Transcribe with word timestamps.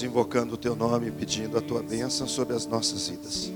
invocando 0.00 0.54
o 0.54 0.56
teu 0.56 0.76
nome, 0.76 1.10
pedindo 1.10 1.58
a 1.58 1.60
tua 1.60 1.82
bênção 1.82 2.28
sobre 2.28 2.54
as 2.54 2.66
nossas 2.66 3.08
vidas. 3.08 3.50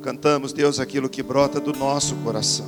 Cantamos, 0.00 0.52
Deus, 0.52 0.80
aquilo 0.80 1.08
que 1.08 1.22
brota 1.22 1.60
do 1.60 1.72
nosso 1.72 2.16
coração, 2.16 2.66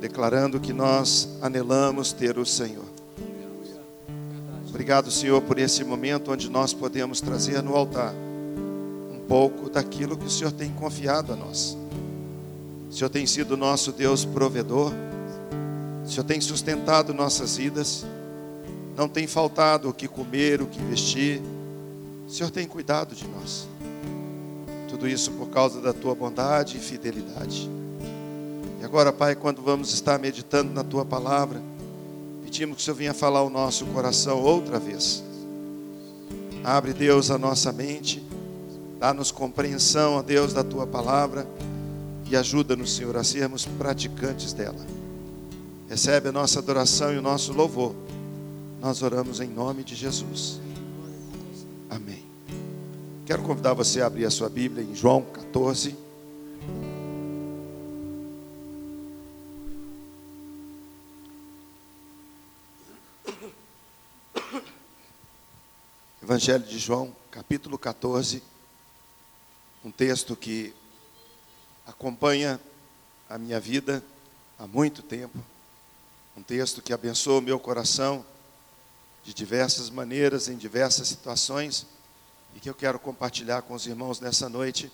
declarando 0.00 0.58
que 0.58 0.72
nós 0.72 1.28
anelamos 1.42 2.12
ter 2.12 2.38
o 2.38 2.46
Senhor. 2.46 2.86
Obrigado, 4.68 5.10
Senhor, 5.10 5.40
por 5.42 5.58
esse 5.58 5.84
momento 5.84 6.32
onde 6.32 6.50
nós 6.50 6.72
podemos 6.72 7.20
trazer 7.20 7.62
no 7.62 7.76
altar 7.76 8.12
um 9.10 9.20
pouco 9.28 9.70
daquilo 9.70 10.16
que 10.16 10.26
o 10.26 10.30
Senhor 10.30 10.52
tem 10.52 10.70
confiado 10.72 11.32
a 11.32 11.36
nós. 11.36 11.78
O 12.90 12.92
Senhor 12.92 13.08
tem 13.08 13.26
sido 13.26 13.56
nosso 13.56 13.92
Deus 13.92 14.24
provedor, 14.24 14.92
o 16.04 16.08
Senhor 16.08 16.24
tem 16.24 16.40
sustentado 16.40 17.14
nossas 17.14 17.56
vidas, 17.56 18.04
não 18.96 19.08
tem 19.08 19.26
faltado 19.26 19.90
o 19.90 19.92
que 19.92 20.08
comer, 20.08 20.62
o 20.62 20.66
que 20.66 20.80
vestir, 20.80 21.42
o 22.26 22.30
Senhor 22.30 22.50
tem 22.50 22.66
cuidado 22.66 23.14
de 23.14 23.26
nós. 23.28 23.68
Tudo 24.88 25.06
isso 25.06 25.30
por 25.32 25.48
causa 25.48 25.80
da 25.80 25.92
tua 25.92 26.14
bondade 26.14 26.78
e 26.78 26.80
fidelidade. 26.80 27.70
E 28.80 28.84
agora, 28.84 29.12
Pai, 29.12 29.36
quando 29.36 29.60
vamos 29.60 29.92
estar 29.92 30.18
meditando 30.18 30.72
na 30.72 30.82
tua 30.82 31.04
palavra, 31.04 31.60
pedimos 32.42 32.76
que 32.76 32.82
o 32.82 32.84
Senhor 32.84 32.96
venha 32.96 33.14
falar 33.14 33.42
o 33.42 33.50
nosso 33.50 33.84
coração 33.86 34.40
outra 34.40 34.78
vez. 34.78 35.22
Abre, 36.64 36.94
Deus, 36.94 37.30
a 37.30 37.36
nossa 37.36 37.70
mente, 37.72 38.24
dá-nos 38.98 39.30
compreensão, 39.30 40.14
ó 40.14 40.22
Deus, 40.22 40.54
da 40.54 40.64
tua 40.64 40.86
palavra 40.86 41.46
e 42.28 42.34
ajuda-nos, 42.34 42.96
Senhor, 42.96 43.16
a 43.16 43.22
sermos 43.22 43.66
praticantes 43.66 44.52
dela. 44.52 44.84
Recebe 45.88 46.30
a 46.30 46.32
nossa 46.32 46.58
adoração 46.58 47.12
e 47.12 47.18
o 47.18 47.22
nosso 47.22 47.52
louvor. 47.52 48.05
Nós 48.86 49.02
oramos 49.02 49.40
em 49.40 49.48
nome 49.48 49.82
de 49.82 49.96
Jesus. 49.96 50.60
Amém. 51.90 52.24
Quero 53.26 53.42
convidar 53.42 53.74
você 53.74 54.00
a 54.00 54.06
abrir 54.06 54.24
a 54.24 54.30
sua 54.30 54.48
Bíblia 54.48 54.84
em 54.84 54.94
João 54.94 55.22
14. 55.22 55.96
Evangelho 66.22 66.62
de 66.62 66.78
João, 66.78 67.12
capítulo 67.28 67.76
14. 67.76 68.40
Um 69.84 69.90
texto 69.90 70.36
que 70.36 70.72
acompanha 71.84 72.60
a 73.28 73.36
minha 73.36 73.58
vida 73.58 74.00
há 74.56 74.64
muito 74.64 75.02
tempo. 75.02 75.40
Um 76.36 76.42
texto 76.44 76.80
que 76.80 76.92
abençoa 76.92 77.40
o 77.40 77.42
meu 77.42 77.58
coração 77.58 78.24
de 79.26 79.34
diversas 79.34 79.90
maneiras, 79.90 80.46
em 80.46 80.56
diversas 80.56 81.08
situações 81.08 81.84
e 82.54 82.60
que 82.60 82.70
eu 82.70 82.74
quero 82.74 82.96
compartilhar 82.96 83.60
com 83.62 83.74
os 83.74 83.84
irmãos 83.84 84.20
nessa 84.20 84.48
noite, 84.48 84.88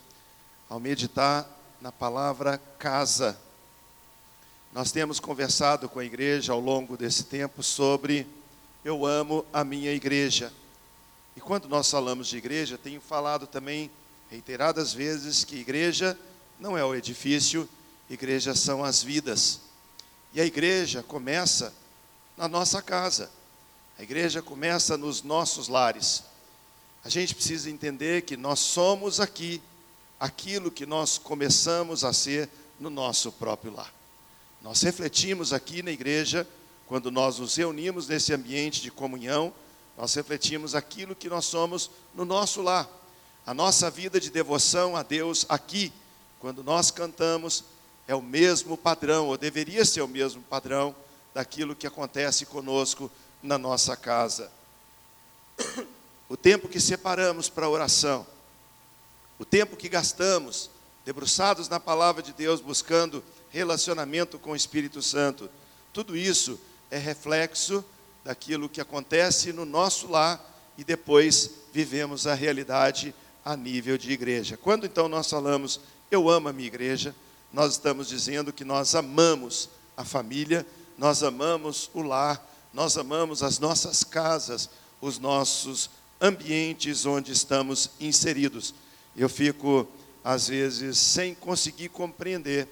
ao 0.71 0.81
meditar 0.81 1.47
na 1.83 1.93
palavra 1.93 2.59
casa. 2.79 3.39
Nós 4.73 4.91
temos 4.91 5.21
conversado 5.21 5.87
com 5.87 5.99
a 5.99 6.05
igreja 6.05 6.55
ao 6.55 6.61
longo 6.61 6.97
desse 6.97 7.25
tempo 7.25 7.63
sobre 7.63 8.27
eu 8.83 9.05
amo 9.05 9.45
a 9.53 9.63
minha 9.65 9.93
igreja. 9.93 10.51
E 11.37 11.41
quando 11.41 11.69
nós 11.69 11.91
falamos 11.91 12.27
de 12.27 12.39
igreja, 12.39 12.79
tenho 12.79 13.03
falado 13.03 13.47
também 13.47 13.91
reiteradas 14.31 14.95
vezes 14.95 15.45
que 15.45 15.57
igreja 15.57 16.19
não 16.59 16.77
é 16.77 16.83
o 16.83 16.95
edifício, 16.95 17.69
igreja 18.09 18.55
são 18.55 18.83
as 18.83 19.03
vidas. 19.03 19.61
E 20.33 20.41
a 20.41 20.45
igreja 20.47 21.03
começa 21.03 21.71
na 22.35 22.49
nossa 22.49 22.81
casa. 22.81 23.31
A 24.03 24.05
igreja 24.05 24.42
começa 24.42 24.97
nos 24.97 25.22
nossos 25.22 25.69
lares. 25.69 26.25
A 27.05 27.08
gente 27.08 27.36
precisa 27.36 27.70
entender 27.70 28.22
que 28.22 28.36
nós 28.36 28.58
somos 28.58 29.20
aqui 29.20 29.62
aquilo 30.19 30.72
que 30.72 30.84
nós 30.84 31.19
começamos 31.19 32.03
a 32.03 32.12
ser 32.12 32.48
no 32.80 32.91
nosso 32.91 33.30
próprio 33.30 33.73
lar. 33.73 33.95
Nós 34.61 34.83
refletimos 34.83 35.52
aqui 35.52 35.85
na 35.85 35.92
igreja, 35.92 36.45
quando 36.89 37.12
nós 37.12 37.39
nos 37.39 37.55
reunimos 37.55 38.08
nesse 38.08 38.35
ambiente 38.35 38.83
de 38.83 38.91
comunhão, 38.91 39.55
nós 39.96 40.12
refletimos 40.14 40.74
aquilo 40.74 41.14
que 41.14 41.29
nós 41.29 41.45
somos 41.45 41.89
no 42.12 42.24
nosso 42.24 42.61
lar. 42.61 42.91
A 43.46 43.55
nossa 43.55 43.89
vida 43.89 44.18
de 44.18 44.30
devoção 44.30 44.96
a 44.96 45.05
Deus 45.05 45.46
aqui, 45.48 45.92
quando 46.41 46.64
nós 46.64 46.91
cantamos, 46.91 47.62
é 48.08 48.17
o 48.17 48.20
mesmo 48.20 48.77
padrão, 48.77 49.29
ou 49.29 49.39
deveria 49.39 49.85
ser 49.85 50.02
o 50.02 50.08
mesmo 50.08 50.42
padrão, 50.42 50.92
daquilo 51.33 51.77
que 51.77 51.86
acontece 51.86 52.45
conosco 52.45 53.08
na 53.42 53.58
nossa 53.58 53.97
casa 53.97 54.51
o 56.29 56.36
tempo 56.36 56.67
que 56.67 56.80
separamos 56.80 57.51
para 57.51 57.67
a 57.67 57.69
oração, 57.69 58.27
o 59.39 59.45
tempo 59.45 59.77
que 59.77 59.86
gastamos 59.86 60.70
debruçados 61.05 61.69
na 61.69 61.79
palavra 61.79 62.23
de 62.23 62.33
Deus, 62.33 62.61
buscando 62.61 63.23
relacionamento 63.51 64.39
com 64.39 64.53
o 64.53 64.57
Espírito 64.57 65.03
Santo, 65.03 65.51
tudo 65.92 66.17
isso 66.17 66.58
é 66.91 66.97
reflexo 66.97 67.85
daquilo 68.25 68.69
que 68.69 68.80
acontece 68.80 69.53
no 69.53 69.67
nosso 69.67 70.11
lar 70.11 70.42
e 70.79 70.85
depois 70.85 71.51
vivemos 71.70 72.27
a 72.27 72.33
realidade 72.33 73.14
a 73.45 73.55
nível 73.55 73.98
de 73.98 74.11
igreja. 74.11 74.57
Quando 74.57 74.86
então 74.86 75.09
nós 75.09 75.29
falamos, 75.29 75.80
eu 76.11 76.30
amo 76.30 76.48
a 76.48 76.53
minha 76.53 76.69
igreja, 76.69 77.14
nós 77.53 77.73
estamos 77.73 78.09
dizendo 78.09 78.55
que 78.55 78.64
nós 78.64 78.95
amamos 78.95 79.69
a 79.95 80.05
família, 80.05 80.67
nós 80.97 81.23
amamos 81.23 81.91
o 81.92 82.01
lar, 82.01 82.42
nós 82.73 82.97
amamos 82.97 83.43
as 83.43 83.59
nossas 83.59 84.03
casas, 84.03 84.71
os 85.01 85.19
nossos 85.19 85.91
ambientes 86.21 87.05
onde 87.05 87.33
estamos 87.33 87.91
inseridos. 88.01 88.75
Eu 89.17 89.29
fico, 89.29 89.87
às 90.25 90.49
vezes, 90.49 90.99
sem 90.99 91.35
conseguir 91.35 91.89
compreender 91.89 92.69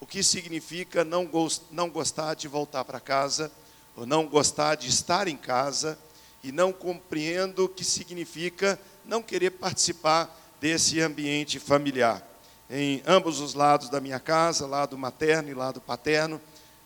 o 0.00 0.06
que 0.06 0.22
significa 0.22 1.04
não, 1.04 1.26
gost, 1.26 1.62
não 1.70 1.90
gostar 1.90 2.34
de 2.34 2.48
voltar 2.48 2.84
para 2.84 3.00
casa, 3.00 3.50
ou 3.96 4.06
não 4.06 4.26
gostar 4.26 4.76
de 4.76 4.88
estar 4.88 5.28
em 5.28 5.36
casa, 5.36 5.98
e 6.42 6.52
não 6.52 6.72
compreendo 6.72 7.64
o 7.64 7.68
que 7.68 7.84
significa 7.84 8.78
não 9.04 9.22
querer 9.22 9.50
participar 9.50 10.34
desse 10.60 11.00
ambiente 11.00 11.58
familiar. 11.58 12.26
Em 12.70 13.02
ambos 13.06 13.40
os 13.40 13.54
lados 13.54 13.88
da 13.88 14.00
minha 14.00 14.20
casa, 14.20 14.66
lado 14.66 14.96
materno 14.96 15.48
e 15.48 15.54
lado 15.54 15.80
paterno, 15.80 16.40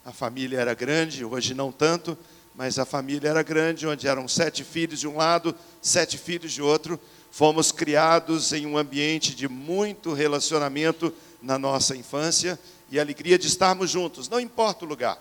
a 0.05 0.13
família 0.13 0.59
era 0.59 0.75
grande, 0.75 1.25
hoje 1.25 1.55
não 1.55 1.71
tanto, 1.71 2.17
mas 2.55 2.79
a 2.79 2.85
família 2.85 3.29
era 3.29 3.43
grande, 3.43 3.87
onde 3.87 4.07
eram 4.07 4.29
sete 4.29 4.63
filhos 4.63 5.01
de 5.01 5.09
um 5.09 5.17
lado, 5.17 5.55
sete 5.81 6.19
filhos 6.19 6.53
de 6.53 6.61
outro. 6.61 7.01
Fomos 7.31 7.73
criados 7.73 8.53
em 8.53 8.67
um 8.67 8.77
ambiente 8.77 9.35
de 9.35 9.49
muito 9.49 10.13
relacionamento 10.13 11.13
na 11.41 11.59
nossa 11.59 11.97
infância 11.97 12.59
e 12.91 13.01
alegria 13.01 13.39
de 13.39 13.47
estarmos 13.47 13.91
juntos, 13.91 14.29
não 14.29 14.39
importa 14.39 14.85
o 14.85 14.89
lugar. 14.89 15.19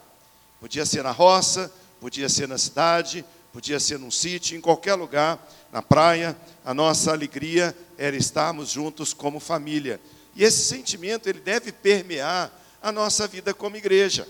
Podia 0.60 0.86
ser 0.86 1.04
na 1.04 1.12
roça, 1.12 1.72
podia 2.02 2.28
ser 2.28 2.48
na 2.48 2.58
cidade, 2.58 3.24
podia 3.54 3.80
ser 3.80 3.98
num 3.98 4.12
sítio, 4.12 4.58
em 4.58 4.62
qualquer 4.62 4.96
lugar, 4.96 5.40
na 5.72 5.82
praia. 5.82 6.38
A 6.66 6.74
nossa 6.74 7.12
alegria 7.12 7.76
era 7.98 8.16
estarmos 8.16 8.70
juntos 8.70 9.14
como 9.14 9.40
família. 9.40 10.02
E 10.36 10.44
esse 10.44 10.64
sentimento 10.64 11.28
ele 11.28 11.40
deve 11.40 11.72
permear 11.72 12.52
a 12.82 12.92
nossa 12.92 13.28
vida 13.28 13.54
como 13.54 13.78
igreja. 13.78 14.28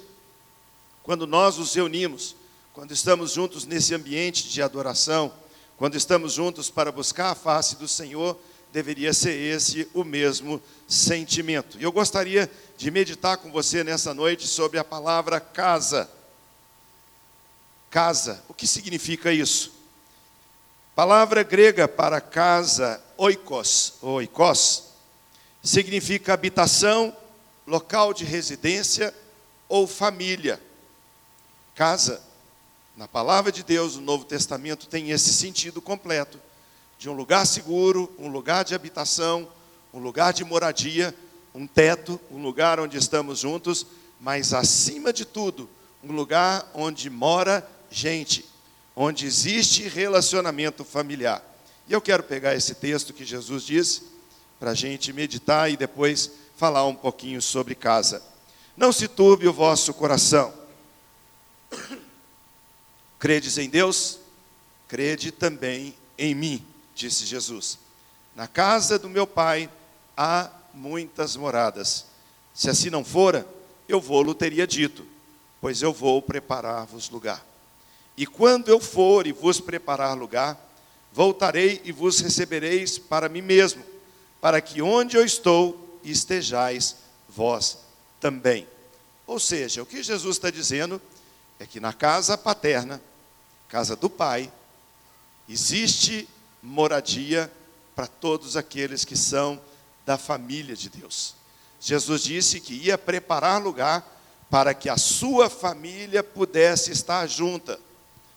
Quando 1.04 1.26
nós 1.26 1.58
nos 1.58 1.74
reunimos, 1.74 2.36
quando 2.82 2.94
estamos 2.94 3.34
juntos 3.34 3.64
nesse 3.64 3.94
ambiente 3.94 4.50
de 4.50 4.60
adoração, 4.60 5.32
quando 5.78 5.96
estamos 5.96 6.34
juntos 6.34 6.68
para 6.68 6.92
buscar 6.92 7.30
a 7.30 7.36
face 7.36 7.76
do 7.76 7.88
Senhor, 7.88 8.36
deveria 8.74 9.14
ser 9.14 9.36
esse 9.36 9.88
o 9.94 10.04
mesmo 10.04 10.60
sentimento. 10.88 11.78
E 11.80 11.84
eu 11.84 11.92
gostaria 11.92 12.50
de 12.76 12.90
meditar 12.90 13.38
com 13.38 13.52
você 13.52 13.84
nessa 13.84 14.16
noite 14.16 14.48
sobre 14.48 14.80
a 14.80 14.84
palavra 14.84 15.40
casa. 15.40 16.10
Casa, 17.92 18.44
o 18.50 18.54
que 18.56 18.66
significa 18.66 19.32
isso? 19.32 19.72
Palavra 20.96 21.44
grega 21.44 21.88
para 21.88 22.20
casa, 22.20 23.00
oikos, 23.16 23.94
oikos, 24.02 24.86
significa 25.62 26.34
habitação, 26.34 27.16
local 27.68 28.12
de 28.12 28.26
residência 28.26 29.14
ou 29.70 29.86
família. 29.86 30.60
Casa 31.76 32.31
na 33.02 33.08
palavra 33.08 33.52
de 33.52 33.64
Deus, 33.64 33.96
o 33.96 34.00
Novo 34.00 34.26
Testamento 34.26 34.86
tem 34.86 35.10
esse 35.10 35.34
sentido 35.34 35.82
completo 35.82 36.40
de 37.00 37.10
um 37.10 37.14
lugar 37.14 37.48
seguro, 37.48 38.14
um 38.20 38.28
lugar 38.28 38.64
de 38.64 38.76
habitação, 38.76 39.48
um 39.92 39.98
lugar 39.98 40.32
de 40.32 40.44
moradia, 40.44 41.12
um 41.52 41.66
teto, 41.66 42.22
um 42.30 42.40
lugar 42.44 42.80
onde 42.80 43.00
estamos 43.00 43.40
juntos, 43.40 43.88
mas 44.20 44.54
acima 44.54 45.12
de 45.12 45.26
tudo, 45.26 45.68
um 46.04 46.12
lugar 46.12 46.70
onde 46.76 47.10
mora 47.10 47.68
gente, 47.90 48.46
onde 48.96 49.26
existe 49.26 49.88
relacionamento 49.88 50.86
familiar. 50.86 51.44
E 51.88 51.94
eu 51.94 52.02
quero 52.02 52.22
pegar 52.22 52.54
esse 52.54 52.76
texto 52.76 53.14
que 53.14 53.26
Jesus 53.26 53.64
disse, 53.64 54.04
para 54.60 54.70
a 54.70 54.76
gente 54.76 55.12
meditar 55.12 55.72
e 55.72 55.76
depois 55.76 56.30
falar 56.56 56.86
um 56.86 56.94
pouquinho 56.94 57.42
sobre 57.42 57.74
casa. 57.74 58.22
Não 58.78 58.92
se 58.92 59.08
turbe 59.08 59.48
o 59.48 59.54
vosso 59.54 59.92
coração. 59.92 60.61
Credes 63.22 63.60
em 63.60 63.70
Deus, 63.70 64.18
crede 64.88 65.32
também 65.32 65.94
em 66.18 66.34
mim, 66.34 66.66
disse 66.96 67.24
Jesus. 67.24 67.78
Na 68.36 68.48
casa 68.48 68.98
do 68.98 69.08
meu 69.08 69.28
pai 69.28 69.70
há 70.18 70.50
muitas 70.74 71.36
moradas. 71.36 72.08
Se 72.52 72.68
assim 72.68 72.90
não 72.90 73.06
fora, 73.06 73.48
eu 73.88 74.02
vou-lo 74.02 74.34
teria 74.34 74.66
dito, 74.66 75.06
pois 75.62 75.84
eu 75.84 75.94
vou 75.94 76.20
preparar-vos 76.20 77.12
lugar. 77.12 77.46
E 78.18 78.26
quando 78.26 78.70
eu 78.70 78.80
for 78.80 79.28
e 79.28 79.32
vos 79.32 79.60
preparar 79.60 80.18
lugar, 80.18 80.60
voltarei 81.14 81.80
e 81.84 81.92
vos 81.92 82.22
recebereis 82.22 82.98
para 82.98 83.30
mim 83.30 83.44
mesmo, 83.44 83.84
para 84.42 84.60
que 84.60 84.82
onde 84.82 85.16
eu 85.16 85.24
estou 85.24 86.00
estejais 86.04 86.96
vós 87.30 87.78
também. 88.20 88.68
Ou 89.28 89.40
seja, 89.40 89.84
o 89.84 89.86
que 89.86 90.02
Jesus 90.02 90.38
está 90.38 90.50
dizendo 90.50 91.00
é 91.60 91.68
que 91.68 91.80
na 91.80 91.94
casa 91.94 92.36
paterna, 92.36 93.00
casa 93.72 93.96
do 93.96 94.10
Pai, 94.10 94.52
existe 95.48 96.28
moradia 96.62 97.50
para 97.96 98.06
todos 98.06 98.58
aqueles 98.58 99.06
que 99.06 99.16
são 99.16 99.62
da 100.06 100.18
família 100.18 100.76
de 100.76 100.90
Deus. 100.90 101.36
Jesus 101.80 102.22
disse 102.22 102.60
que 102.60 102.74
ia 102.74 102.98
preparar 102.98 103.64
lugar 103.64 104.06
para 104.50 104.74
que 104.74 104.90
a 104.90 104.98
sua 104.98 105.50
família 105.50 106.22
pudesse 106.22 106.92
estar 106.92 107.26
junta, 107.28 107.80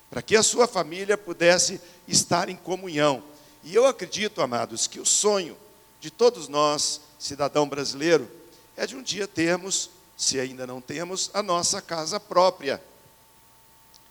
para 0.09 0.23
que 0.23 0.37
a 0.37 0.43
sua 0.43 0.69
família 0.69 1.19
pudesse 1.19 1.81
estar 2.07 2.49
em 2.49 2.55
comunhão. 2.55 3.21
E 3.65 3.75
eu 3.75 3.87
acredito, 3.87 4.41
amados, 4.41 4.87
que 4.87 5.01
o 5.01 5.05
sonho 5.05 5.57
de 6.01 6.13
todos 6.13 6.47
nós, 6.47 7.01
cidadão 7.19 7.69
brasileiro, 7.69 8.31
é 8.77 8.87
de 8.87 8.95
um 8.95 9.03
dia 9.03 9.27
termos, 9.27 9.91
se 10.17 10.39
ainda 10.39 10.65
não 10.65 10.81
temos, 10.81 11.29
a 11.35 11.43
nossa 11.43 11.83
casa 11.83 12.21
própria. 12.21 12.81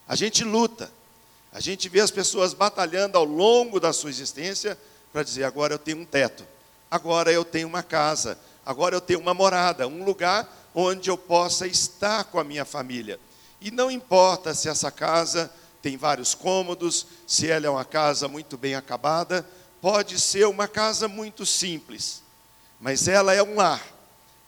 A 0.06 0.18
gente 0.18 0.44
luta, 0.44 0.92
a 1.54 1.60
gente 1.60 1.88
vê 1.88 2.00
as 2.00 2.10
pessoas 2.10 2.52
batalhando 2.52 3.16
ao 3.16 3.24
longo 3.24 3.80
da 3.80 3.94
sua 3.94 4.10
existência 4.10 4.78
para 5.14 5.22
dizer: 5.22 5.44
agora 5.44 5.76
eu 5.76 5.80
tenho 5.80 6.00
um 6.00 6.06
teto, 6.06 6.44
agora 6.90 7.32
eu 7.32 7.46
tenho 7.46 7.68
uma 7.68 7.84
casa, 7.84 8.40
agora 8.66 8.96
eu 8.96 9.02
tenho 9.02 9.20
uma 9.20 9.36
morada, 9.36 9.88
um 9.88 10.04
lugar 10.04 10.52
onde 10.74 11.12
eu 11.12 11.18
possa 11.18 11.68
estar 11.68 12.24
com 12.24 12.40
a 12.40 12.44
minha 12.44 12.66
família. 12.66 13.20
E 13.62 13.70
não 13.70 13.92
importa 13.92 14.56
se 14.56 14.68
essa 14.68 14.90
casa 14.90 15.52
tem 15.80 15.96
vários 15.96 16.34
cômodos, 16.34 17.06
se 17.28 17.50
ela 17.50 17.68
é 17.68 17.70
uma 17.70 17.86
casa 17.86 18.28
muito 18.28 18.58
bem 18.58 18.74
acabada, 18.74 19.48
pode 19.80 20.20
ser 20.20 20.48
uma 20.48 20.68
casa 20.68 21.08
muito 21.08 21.46
simples, 21.46 22.24
mas 22.80 23.08
ela 23.08 23.32
é 23.32 23.44
um 23.44 23.56
lar, 23.56 23.86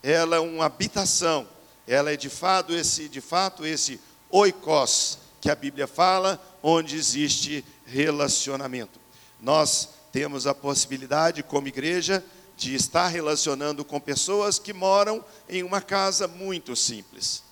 ela 0.01 0.37
é 0.37 0.39
uma 0.39 0.65
habitação, 0.65 1.47
ela 1.87 2.11
é 2.11 2.17
de 2.17 2.29
fato 2.29 2.73
esse, 2.73 3.07
de 3.07 3.21
fato 3.21 3.63
esse 3.63 3.99
oikos 4.29 5.19
que 5.39 5.51
a 5.51 5.55
Bíblia 5.55 5.85
fala, 5.85 6.41
onde 6.67 6.95
existe 6.95 7.63
relacionamento. 7.85 8.99
Nós 9.39 9.87
temos 10.11 10.47
a 10.47 10.55
possibilidade, 10.55 11.43
como 11.43 11.67
igreja, 11.67 12.25
de 12.57 12.73
estar 12.73 13.07
relacionando 13.07 13.85
com 13.85 13.99
pessoas 13.99 14.57
que 14.57 14.73
moram 14.73 15.23
em 15.47 15.61
uma 15.61 15.79
casa 15.79 16.27
muito 16.27 16.75
simples. 16.75 17.43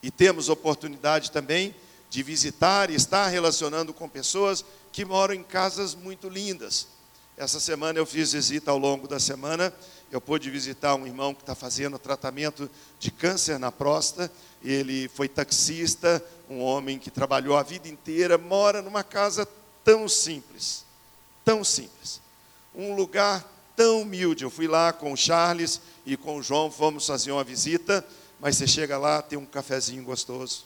E 0.00 0.08
temos 0.08 0.48
oportunidade 0.48 1.32
também 1.32 1.74
de 2.08 2.22
visitar 2.22 2.90
e 2.90 2.94
estar 2.94 3.26
relacionando 3.26 3.92
com 3.92 4.08
pessoas 4.08 4.64
que 4.92 5.04
moram 5.04 5.34
em 5.34 5.42
casas 5.42 5.92
muito 5.92 6.28
lindas. 6.28 6.86
Essa 7.36 7.58
semana 7.58 7.98
eu 7.98 8.06
fiz 8.06 8.34
visita 8.34 8.70
ao 8.70 8.78
longo 8.78 9.08
da 9.08 9.18
semana, 9.18 9.74
eu 10.10 10.20
pude 10.20 10.50
visitar 10.50 10.94
um 10.94 11.06
irmão 11.06 11.34
que 11.34 11.42
está 11.42 11.54
fazendo 11.54 11.98
tratamento 11.98 12.70
de 12.98 13.10
câncer 13.10 13.58
na 13.58 13.70
próstata. 13.70 14.32
Ele 14.62 15.08
foi 15.08 15.28
taxista, 15.28 16.24
um 16.48 16.60
homem 16.60 16.98
que 16.98 17.10
trabalhou 17.10 17.56
a 17.56 17.62
vida 17.62 17.88
inteira, 17.88 18.36
mora 18.36 18.82
numa 18.82 19.04
casa 19.04 19.46
tão 19.84 20.08
simples 20.08 20.84
tão 21.44 21.64
simples. 21.64 22.20
Um 22.74 22.94
lugar 22.94 23.44
tão 23.74 24.02
humilde. 24.02 24.44
Eu 24.44 24.50
fui 24.50 24.68
lá 24.68 24.92
com 24.92 25.12
o 25.12 25.16
Charles 25.16 25.80
e 26.06 26.16
com 26.16 26.36
o 26.36 26.42
João, 26.42 26.70
fomos 26.70 27.06
fazer 27.06 27.32
uma 27.32 27.42
visita, 27.42 28.06
mas 28.38 28.56
você 28.56 28.68
chega 28.68 28.96
lá, 28.96 29.20
tem 29.20 29.38
um 29.38 29.44
cafezinho 29.44 30.04
gostoso. 30.04 30.64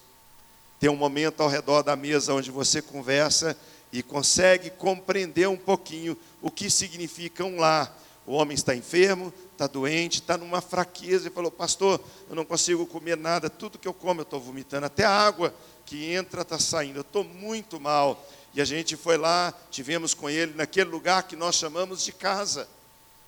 Tem 0.78 0.90
um 0.90 0.96
momento 0.96 1.42
ao 1.42 1.48
redor 1.48 1.82
da 1.82 1.96
mesa 1.96 2.34
onde 2.34 2.50
você 2.50 2.82
conversa 2.82 3.56
e 3.92 4.02
consegue 4.02 4.68
compreender 4.68 5.48
um 5.48 5.56
pouquinho 5.56 6.16
o 6.42 6.50
que 6.50 6.68
significa 6.68 7.44
um 7.44 7.58
lar. 7.58 7.98
O 8.26 8.32
homem 8.32 8.54
está 8.54 8.74
enfermo, 8.74 9.32
está 9.52 9.66
doente, 9.66 10.20
está 10.20 10.38
numa 10.38 10.60
fraqueza 10.60 11.28
e 11.28 11.30
falou: 11.30 11.50
Pastor, 11.50 12.00
eu 12.28 12.34
não 12.34 12.44
consigo 12.44 12.86
comer 12.86 13.16
nada, 13.16 13.50
tudo 13.50 13.78
que 13.78 13.86
eu 13.86 13.92
como 13.92 14.20
eu 14.20 14.24
estou 14.24 14.40
vomitando, 14.40 14.86
até 14.86 15.04
a 15.04 15.10
água 15.10 15.54
que 15.84 16.12
entra 16.12 16.42
está 16.42 16.58
saindo, 16.58 16.98
eu 16.98 17.02
estou 17.02 17.24
muito 17.24 17.78
mal. 17.78 18.26
E 18.54 18.60
a 18.60 18.64
gente 18.64 18.96
foi 18.96 19.16
lá, 19.16 19.52
tivemos 19.70 20.14
com 20.14 20.30
ele 20.30 20.54
naquele 20.54 20.88
lugar 20.88 21.24
que 21.24 21.34
nós 21.34 21.56
chamamos 21.56 22.04
de 22.04 22.12
casa, 22.12 22.68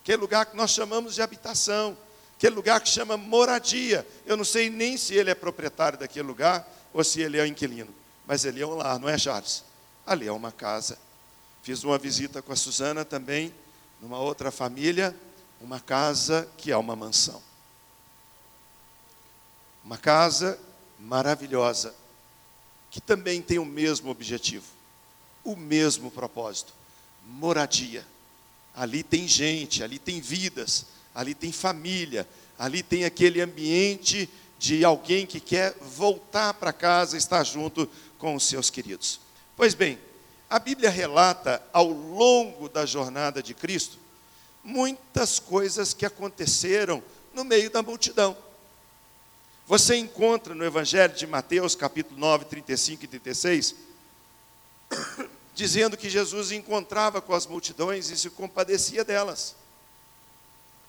aquele 0.02 0.18
lugar 0.18 0.46
que 0.46 0.56
nós 0.56 0.70
chamamos 0.70 1.16
de 1.16 1.22
habitação, 1.22 1.96
aquele 2.36 2.54
lugar 2.54 2.80
que 2.80 2.88
chama 2.88 3.16
moradia. 3.16 4.06
Eu 4.24 4.36
não 4.36 4.44
sei 4.44 4.70
nem 4.70 4.96
se 4.96 5.14
ele 5.14 5.30
é 5.30 5.34
proprietário 5.34 5.98
daquele 5.98 6.26
lugar 6.26 6.66
ou 6.92 7.02
se 7.02 7.20
ele 7.20 7.38
é 7.38 7.42
o 7.42 7.46
inquilino, 7.46 7.92
mas 8.26 8.44
ele 8.44 8.62
é 8.62 8.66
um 8.66 8.74
lar, 8.76 8.98
não 8.98 9.08
é, 9.08 9.18
Charles? 9.18 9.64
Ali 10.06 10.28
é 10.28 10.32
uma 10.32 10.52
casa. 10.52 10.96
Fiz 11.62 11.82
uma 11.82 11.98
visita 11.98 12.40
com 12.40 12.52
a 12.52 12.56
Suzana 12.56 13.04
também, 13.04 13.52
numa 14.00 14.18
outra 14.18 14.50
família, 14.50 15.14
uma 15.60 15.80
casa 15.80 16.48
que 16.56 16.70
é 16.70 16.76
uma 16.76 16.96
mansão. 16.96 17.42
Uma 19.84 19.96
casa 19.96 20.58
maravilhosa, 20.98 21.94
que 22.90 23.00
também 23.00 23.40
tem 23.40 23.58
o 23.58 23.64
mesmo 23.64 24.10
objetivo 24.10 24.76
o 25.46 25.56
mesmo 25.56 26.10
propósito: 26.10 26.74
moradia. 27.24 28.04
Ali 28.74 29.02
tem 29.02 29.26
gente, 29.26 29.82
ali 29.82 29.98
tem 29.98 30.20
vidas, 30.20 30.84
ali 31.14 31.34
tem 31.34 31.50
família, 31.50 32.28
ali 32.58 32.82
tem 32.82 33.04
aquele 33.04 33.40
ambiente 33.40 34.28
de 34.58 34.84
alguém 34.84 35.24
que 35.24 35.40
quer 35.40 35.74
voltar 35.80 36.52
para 36.54 36.74
casa, 36.74 37.16
estar 37.16 37.42
junto 37.44 37.88
com 38.18 38.34
os 38.34 38.44
seus 38.44 38.68
queridos. 38.68 39.18
Pois 39.56 39.72
bem, 39.72 39.98
a 40.48 40.58
Bíblia 40.58 40.90
relata 40.90 41.62
ao 41.72 41.88
longo 41.88 42.68
da 42.68 42.86
jornada 42.86 43.42
de 43.42 43.52
Cristo 43.52 43.98
muitas 44.62 45.38
coisas 45.38 45.92
que 45.92 46.04
aconteceram 46.04 47.02
no 47.32 47.44
meio 47.44 47.70
da 47.70 47.82
multidão. 47.82 48.36
Você 49.66 49.96
encontra 49.96 50.54
no 50.54 50.64
Evangelho 50.64 51.14
de 51.14 51.26
Mateus, 51.26 51.74
capítulo 51.74 52.18
9, 52.18 52.44
35 52.46 53.04
e 53.04 53.08
36, 53.08 53.74
dizendo 55.54 55.96
que 55.96 56.10
Jesus 56.10 56.52
encontrava 56.52 57.20
com 57.20 57.32
as 57.32 57.46
multidões 57.46 58.10
e 58.10 58.16
se 58.16 58.30
compadecia 58.30 59.04
delas. 59.04 59.56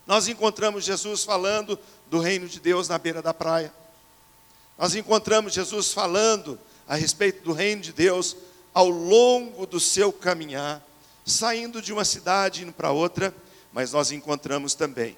Nós 0.06 0.28
encontramos 0.28 0.86
Jesus 0.86 1.24
falando 1.24 1.78
do 2.08 2.20
reino 2.20 2.48
de 2.48 2.60
Deus 2.60 2.88
na 2.88 2.98
beira 2.98 3.22
da 3.22 3.34
praia. 3.34 3.74
Nós 4.78 4.96
encontramos 4.96 5.54
Jesus 5.54 5.92
falando 5.92 6.60
a 6.88 6.96
respeito 6.96 7.44
do 7.44 7.52
reino 7.52 7.82
de 7.82 7.92
Deus 7.92 8.36
ao 8.74 8.90
longo 8.90 9.66
do 9.66 9.80
seu 9.80 10.12
caminhar, 10.12 10.86
saindo 11.26 11.82
de 11.82 11.92
uma 11.92 12.06
cidade 12.06 12.64
indo 12.64 12.72
para 12.72 12.92
outra, 12.92 13.34
mas 13.72 13.92
nós 13.92 14.12
encontramos 14.12 14.74
também, 14.74 15.18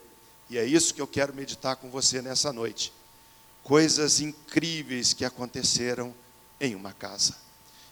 e 0.49 0.57
é 0.57 0.65
isso 0.65 0.93
que 0.93 1.01
eu 1.01 1.07
quero 1.07 1.33
meditar 1.33 1.75
com 1.75 1.89
você 1.89 2.21
nessa 2.21 2.51
noite, 2.51 2.91
coisas 3.63 4.19
incríveis 4.19 5.13
que 5.13 5.23
aconteceram 5.23 6.13
em 6.59 6.75
uma 6.75 6.93
casa. 6.93 7.35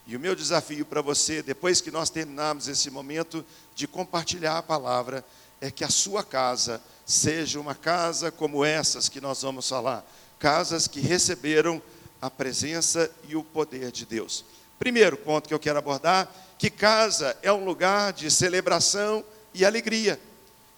E 0.06 0.16
o 0.16 0.20
meu 0.20 0.34
desafio 0.34 0.86
para 0.86 1.02
você, 1.02 1.42
depois 1.42 1.80
que 1.80 1.90
nós 1.90 2.10
terminarmos 2.10 2.66
esse 2.66 2.90
momento 2.90 3.44
de 3.74 3.86
compartilhar 3.86 4.58
a 4.58 4.62
palavra, 4.62 5.24
é 5.60 5.70
que 5.70 5.84
a 5.84 5.90
sua 5.90 6.24
casa 6.24 6.82
seja 7.04 7.60
uma 7.60 7.74
casa 7.74 8.30
como 8.30 8.64
essas 8.64 9.08
que 9.08 9.20
nós 9.20 9.42
vamos 9.42 9.68
falar 9.68 10.04
casas 10.38 10.86
que 10.86 11.00
receberam 11.00 11.82
a 12.20 12.30
presença 12.30 13.10
e 13.28 13.36
o 13.36 13.42
poder 13.42 13.90
de 13.90 14.06
Deus. 14.06 14.44
Primeiro 14.78 15.16
ponto 15.16 15.48
que 15.48 15.54
eu 15.54 15.58
quero 15.58 15.78
abordar, 15.78 16.32
que 16.58 16.70
casa 16.70 17.36
é 17.42 17.52
um 17.52 17.64
lugar 17.64 18.12
de 18.12 18.30
celebração 18.30 19.24
e 19.52 19.64
alegria. 19.64 20.20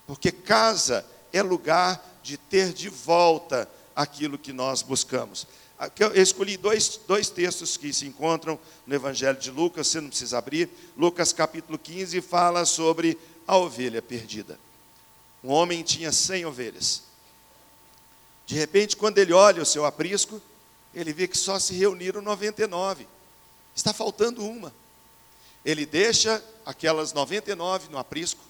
Porque 0.06 0.32
casa 0.32 1.04
é 1.32 1.42
lugar 1.42 2.04
de 2.22 2.36
ter 2.36 2.72
de 2.72 2.88
volta 2.88 3.68
aquilo 3.94 4.38
que 4.38 4.52
nós 4.52 4.82
buscamos. 4.82 5.46
Eu 5.98 6.22
escolhi 6.22 6.56
dois, 6.56 7.00
dois 7.08 7.30
textos 7.30 7.76
que 7.76 7.92
se 7.92 8.06
encontram 8.06 8.58
no 8.86 8.94
Evangelho 8.94 9.38
de 9.38 9.50
Lucas, 9.50 9.88
você 9.88 10.00
não 10.00 10.08
precisa 10.08 10.36
abrir. 10.36 10.68
Lucas 10.96 11.32
capítulo 11.32 11.78
15 11.78 12.20
fala 12.20 12.66
sobre 12.66 13.18
a 13.46 13.56
ovelha 13.56 14.02
perdida. 14.02 14.58
Um 15.42 15.50
homem 15.50 15.82
tinha 15.82 16.12
100 16.12 16.44
ovelhas. 16.44 17.02
De 18.46 18.54
repente, 18.54 18.96
quando 18.96 19.18
ele 19.18 19.32
olha 19.32 19.62
o 19.62 19.66
seu 19.66 19.86
aprisco, 19.86 20.40
ele 20.94 21.12
vê 21.12 21.26
que 21.26 21.38
só 21.38 21.58
se 21.58 21.72
reuniram 21.72 22.20
99. 22.20 23.06
Está 23.80 23.94
faltando 23.94 24.44
uma. 24.44 24.74
Ele 25.64 25.86
deixa 25.86 26.44
aquelas 26.66 27.14
99 27.14 27.88
no 27.88 27.96
aprisco 27.96 28.42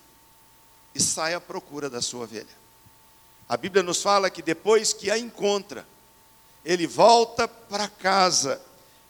e 0.93 1.01
sai 1.01 1.35
à 1.35 1.41
procura 1.41 1.89
da 1.89 2.03
sua 2.03 2.25
ovelha. 2.25 2.61
A 3.49 3.57
Bíblia 3.57 3.81
nos 3.81 4.03
fala 4.03 4.29
que 4.29 4.43
depois 4.43 4.93
que 4.93 5.09
a 5.09 5.17
encontra, 5.17 5.87
ele 6.65 6.85
volta 6.85 7.47
para 7.47 7.87
casa 7.87 8.61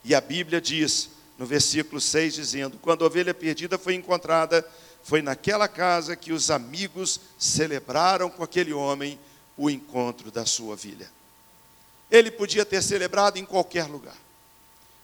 e 0.05 0.15
a 0.15 0.21
Bíblia 0.21 0.61
diz: 0.61 1.09
no 1.39 1.47
versículo 1.47 1.99
6, 1.99 2.35
dizendo: 2.35 2.79
Quando 2.83 3.03
a 3.03 3.07
ovelha 3.07 3.33
perdida 3.33 3.79
foi 3.79 3.95
encontrada, 3.95 4.63
foi 5.03 5.23
naquela 5.23 5.69
casa 5.69 6.15
que 6.15 6.35
os 6.35 6.51
amigos 6.51 7.19
celebraram 7.39 8.29
com 8.29 8.45
aquele 8.45 8.75
homem 8.75 9.19
o 9.57 9.71
encontro 9.71 10.31
da 10.31 10.45
sua 10.45 10.75
ovelha. 10.75 11.11
Ele 12.11 12.31
podia 12.31 12.67
ter 12.67 12.83
celebrado 12.83 13.39
em 13.39 13.45
qualquer 13.47 13.87
lugar, 13.87 14.19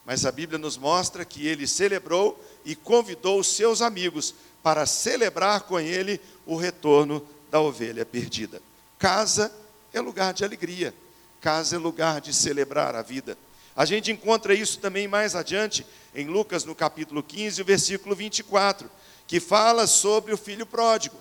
mas 0.06 0.24
a 0.24 0.30
Bíblia 0.30 0.56
nos 0.56 0.76
mostra 0.78 1.24
que 1.24 1.46
ele 1.48 1.66
celebrou 1.66 2.40
e 2.64 2.76
convidou 2.76 3.40
os 3.40 3.48
seus 3.48 3.82
amigos 3.82 4.32
para 4.62 4.86
celebrar 4.86 5.62
com 5.62 5.80
ele 5.80 6.20
o 6.46 6.56
retorno 6.56 7.26
da 7.50 7.60
ovelha 7.60 8.06
perdida. 8.06 8.62
Casa 9.00 9.52
é 9.92 10.00
lugar 10.00 10.32
de 10.32 10.44
alegria, 10.44 10.94
casa 11.40 11.74
é 11.74 11.78
lugar 11.78 12.20
de 12.20 12.32
celebrar 12.32 12.94
a 12.94 13.02
vida. 13.02 13.36
A 13.74 13.84
gente 13.84 14.12
encontra 14.12 14.54
isso 14.54 14.78
também 14.78 15.08
mais 15.08 15.34
adiante 15.34 15.84
em 16.14 16.28
Lucas, 16.28 16.64
no 16.64 16.74
capítulo 16.74 17.20
15, 17.20 17.62
versículo 17.64 18.14
24, 18.14 18.88
que 19.26 19.40
fala 19.40 19.88
sobre 19.88 20.32
o 20.32 20.38
filho 20.38 20.64
pródigo. 20.64 21.16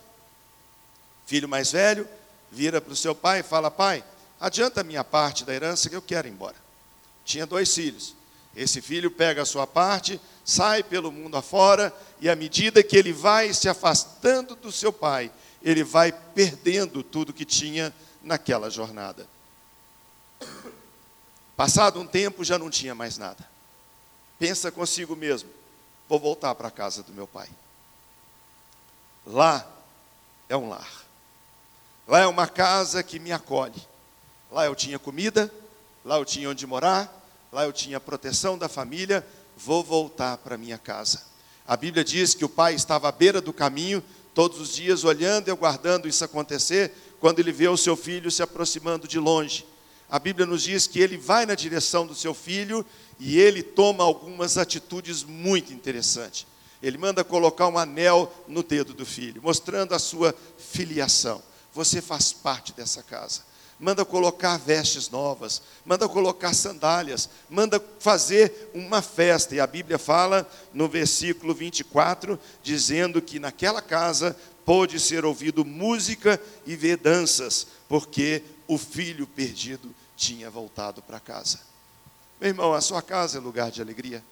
Filho 1.25 1.49
mais 1.49 1.71
velho 1.71 2.07
vira 2.51 2.79
para 2.79 2.93
o 2.93 2.95
seu 2.95 3.15
pai 3.15 3.39
e 3.39 3.43
fala: 3.43 3.71
Pai, 3.71 4.03
adianta 4.39 4.81
a 4.81 4.83
minha 4.83 5.03
parte 5.03 5.43
da 5.43 5.53
herança 5.53 5.89
que 5.89 5.95
eu 5.95 6.01
quero 6.01 6.27
ir 6.27 6.31
embora. 6.31 6.55
Tinha 7.25 7.47
dois 7.47 7.73
filhos. 7.73 8.15
Esse 8.55 8.81
filho 8.81 9.11
pega 9.11 9.41
a 9.41 9.45
sua 9.45 9.67
parte, 9.67 10.19
sai 10.43 10.83
pelo 10.83 11.11
mundo 11.11 11.35
afora, 11.35 11.93
e 12.21 12.29
à 12.29 12.35
medida 12.35 12.81
que 12.81 12.95
ele 12.95 13.11
vai 13.11 13.53
se 13.53 13.67
afastando 13.67 14.55
do 14.55 14.71
seu 14.71 14.93
pai, 14.93 15.31
ele 15.61 15.83
vai 15.83 16.11
perdendo 16.11 17.03
tudo 17.03 17.33
que 17.33 17.43
tinha 17.43 17.93
naquela 18.21 18.69
jornada. 18.69 19.27
Passado 21.55 21.99
um 21.99 22.07
tempo, 22.07 22.43
já 22.43 22.59
não 22.59 22.69
tinha 22.69 22.93
mais 22.93 23.17
nada. 23.17 23.47
Pensa 24.37 24.71
consigo 24.71 25.15
mesmo: 25.15 25.49
vou 26.07 26.19
voltar 26.19 26.53
para 26.55 26.67
a 26.67 26.71
casa 26.71 27.01
do 27.03 27.13
meu 27.13 27.27
pai. 27.27 27.49
Lá 29.25 29.65
é 30.47 30.55
um 30.55 30.69
lar. 30.69 31.05
Lá 32.07 32.19
é 32.19 32.27
uma 32.27 32.47
casa 32.47 33.01
que 33.01 33.19
me 33.19 33.31
acolhe. 33.31 33.81
Lá 34.51 34.65
eu 34.65 34.75
tinha 34.75 34.99
comida, 34.99 35.51
lá 36.03 36.17
eu 36.17 36.25
tinha 36.25 36.49
onde 36.49 36.67
morar, 36.67 37.11
lá 37.55 37.63
eu 37.63 37.71
tinha 37.71 38.01
proteção 38.01 38.57
da 38.57 38.67
família. 38.67 39.25
Vou 39.55 39.81
voltar 39.81 40.35
para 40.39 40.57
minha 40.57 40.77
casa. 40.77 41.23
A 41.65 41.77
Bíblia 41.77 42.03
diz 42.03 42.35
que 42.35 42.43
o 42.43 42.49
pai 42.49 42.75
estava 42.75 43.07
à 43.07 43.11
beira 43.13 43.39
do 43.39 43.53
caminho, 43.53 44.03
todos 44.33 44.59
os 44.59 44.75
dias 44.75 45.05
olhando 45.05 45.47
e 45.47 45.51
aguardando 45.51 46.05
isso 46.05 46.25
acontecer, 46.25 46.91
quando 47.17 47.39
ele 47.39 47.53
vê 47.53 47.69
o 47.69 47.77
seu 47.77 47.95
filho 47.95 48.29
se 48.29 48.43
aproximando 48.43 49.07
de 49.07 49.17
longe. 49.17 49.65
A 50.09 50.19
Bíblia 50.19 50.45
nos 50.45 50.63
diz 50.63 50.85
que 50.85 50.99
ele 50.99 51.17
vai 51.17 51.45
na 51.45 51.55
direção 51.55 52.05
do 52.05 52.13
seu 52.13 52.33
filho 52.33 52.85
e 53.17 53.39
ele 53.39 53.63
toma 53.63 54.03
algumas 54.03 54.57
atitudes 54.57 55.23
muito 55.23 55.71
interessantes. 55.71 56.45
Ele 56.83 56.97
manda 56.97 57.23
colocar 57.23 57.69
um 57.69 57.77
anel 57.77 58.31
no 58.49 58.63
dedo 58.63 58.93
do 58.93 59.05
filho, 59.05 59.41
mostrando 59.41 59.95
a 59.95 59.99
sua 59.99 60.35
filiação. 60.57 61.41
Você 61.73 62.01
faz 62.01 62.33
parte 62.33 62.73
dessa 62.73 63.01
casa. 63.01 63.54
Manda 63.77 64.05
colocar 64.05 64.57
vestes 64.57 65.09
novas, 65.09 65.61
manda 65.85 66.07
colocar 66.07 66.53
sandálias, 66.53 67.29
manda 67.49 67.83
fazer 67.99 68.71
uma 68.73 69.01
festa. 69.01 69.53
E 69.53 69.59
a 69.59 69.67
Bíblia 69.67 69.99
fala 69.99 70.49
no 70.73 70.87
versículo 70.87 71.53
24, 71.53 72.39
dizendo 72.63 73.21
que 73.21 73.37
naquela 73.37 73.81
casa 73.81 74.35
pôde 74.63 74.99
ser 74.99 75.25
ouvido 75.25 75.65
música 75.65 76.41
e 76.65 76.75
ver 76.75 76.97
danças, 76.97 77.67
porque 77.89 78.41
o 78.67 78.77
filho 78.77 79.27
perdido 79.27 79.93
tinha 80.15 80.49
voltado 80.49 81.01
para 81.01 81.19
casa. 81.19 81.59
Meu 82.39 82.49
irmão, 82.49 82.73
a 82.73 82.81
sua 82.81 83.01
casa 83.01 83.37
é 83.37 83.41
lugar 83.41 83.71
de 83.71 83.81
alegria. 83.81 84.23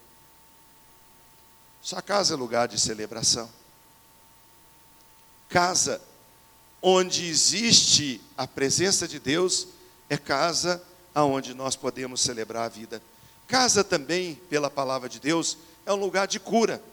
Sua 1.82 2.02
casa 2.02 2.34
é 2.34 2.38
lugar 2.38 2.68
de 2.68 2.80
celebração. 2.80 3.50
Casa 5.50 6.02
onde 6.84 7.26
existe 7.26 8.20
a 8.38 8.46
presença 8.46 9.08
de 9.08 9.18
Deus 9.18 9.70
é 10.10 10.18
casa 10.18 10.84
aonde 11.16 11.54
nós 11.54 11.78
podemos 11.78 12.20
celebrar 12.20 12.66
a 12.66 12.70
vida. 12.70 13.02
Casa 13.48 13.86
também, 13.86 14.36
pela 14.50 14.70
palavra 14.70 15.08
de 15.08 15.18
Deus, 15.18 15.58
é 15.86 15.94
um 15.94 15.98
lugar 15.98 16.28
de 16.28 16.42
cura. 16.42 16.84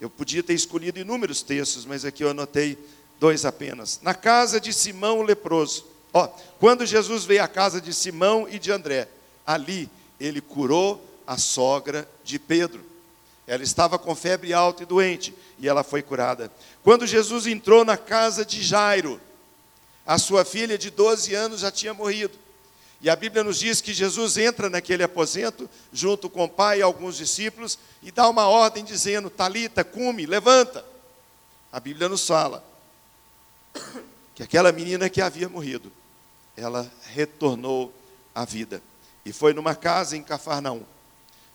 Eu 0.00 0.08
podia 0.08 0.42
ter 0.42 0.54
escolhido 0.54 0.98
inúmeros 0.98 1.42
textos, 1.42 1.84
mas 1.84 2.06
aqui 2.06 2.24
eu 2.24 2.30
anotei 2.30 2.78
dois 3.20 3.44
apenas. 3.44 4.00
Na 4.02 4.14
casa 4.14 4.58
de 4.58 4.72
Simão 4.72 5.18
o 5.18 5.22
leproso. 5.22 5.84
Ó, 6.12 6.26
quando 6.58 6.86
Jesus 6.86 7.24
veio 7.24 7.44
à 7.44 7.48
casa 7.48 7.82
de 7.82 7.92
Simão 7.92 8.48
e 8.48 8.58
de 8.58 8.72
André, 8.72 9.08
ali 9.46 9.90
ele 10.18 10.40
curou 10.40 11.04
a 11.26 11.36
sogra 11.36 12.08
de 12.22 12.38
Pedro. 12.38 12.82
Ela 13.46 13.62
estava 13.62 13.98
com 13.98 14.14
febre 14.14 14.54
alta 14.54 14.84
e 14.84 14.86
doente, 14.86 15.34
e 15.58 15.68
ela 15.68 15.82
foi 15.82 16.00
curada. 16.00 16.50
Quando 16.82 17.06
Jesus 17.06 17.46
entrou 17.46 17.84
na 17.84 17.98
casa 17.98 18.42
de 18.42 18.62
Jairo, 18.62 19.20
a 20.06 20.18
sua 20.18 20.44
filha 20.44 20.76
de 20.76 20.90
12 20.90 21.34
anos 21.34 21.60
já 21.60 21.70
tinha 21.70 21.94
morrido. 21.94 22.38
E 23.00 23.10
a 23.10 23.16
Bíblia 23.16 23.44
nos 23.44 23.58
diz 23.58 23.80
que 23.80 23.92
Jesus 23.92 24.38
entra 24.38 24.70
naquele 24.70 25.02
aposento, 25.02 25.68
junto 25.92 26.30
com 26.30 26.44
o 26.44 26.48
pai 26.48 26.78
e 26.78 26.82
alguns 26.82 27.16
discípulos, 27.16 27.78
e 28.02 28.10
dá 28.10 28.28
uma 28.28 28.46
ordem 28.46 28.84
dizendo: 28.84 29.28
Talita, 29.28 29.84
cume, 29.84 30.26
levanta. 30.26 30.84
A 31.70 31.80
Bíblia 31.80 32.08
nos 32.08 32.26
fala 32.26 32.64
que 34.34 34.42
aquela 34.42 34.72
menina 34.72 35.10
que 35.10 35.20
havia 35.20 35.48
morrido, 35.48 35.92
ela 36.56 36.90
retornou 37.12 37.92
à 38.34 38.44
vida. 38.44 38.82
E 39.24 39.32
foi 39.32 39.52
numa 39.52 39.74
casa 39.74 40.16
em 40.16 40.22
Cafarnaum 40.22 40.82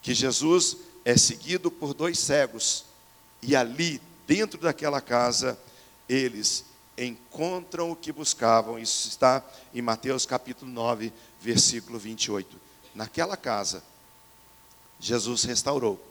que 0.01 0.13
Jesus 0.13 0.77
é 1.03 1.17
seguido 1.17 1.69
por 1.71 1.93
dois 1.93 2.19
cegos. 2.19 2.85
E 3.41 3.55
ali, 3.55 4.01
dentro 4.27 4.59
daquela 4.59 5.01
casa, 5.01 5.57
eles 6.07 6.65
encontram 7.05 7.91
o 7.91 7.95
que 7.95 8.11
buscavam. 8.11 8.77
Isso 8.77 9.07
está 9.07 9.43
em 9.73 9.81
Mateus 9.81 10.25
capítulo 10.25 10.71
9, 10.71 11.13
versículo 11.39 11.97
28. 11.97 12.59
Naquela 12.93 13.37
casa, 13.37 13.83
Jesus 14.99 15.43
restaurou 15.43 16.03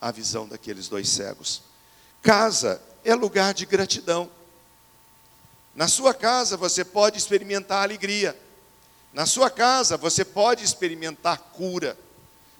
a 0.00 0.10
visão 0.10 0.48
daqueles 0.48 0.88
dois 0.88 1.08
cegos. 1.08 1.62
Casa 2.20 2.82
é 3.04 3.14
lugar 3.14 3.54
de 3.54 3.64
gratidão. 3.66 4.28
Na 5.74 5.88
sua 5.88 6.12
casa 6.12 6.56
você 6.56 6.84
pode 6.84 7.16
experimentar 7.16 7.82
alegria. 7.82 8.36
Na 9.12 9.26
sua 9.26 9.50
casa 9.50 9.96
você 9.96 10.24
pode 10.24 10.64
experimentar 10.64 11.38
cura. 11.52 11.96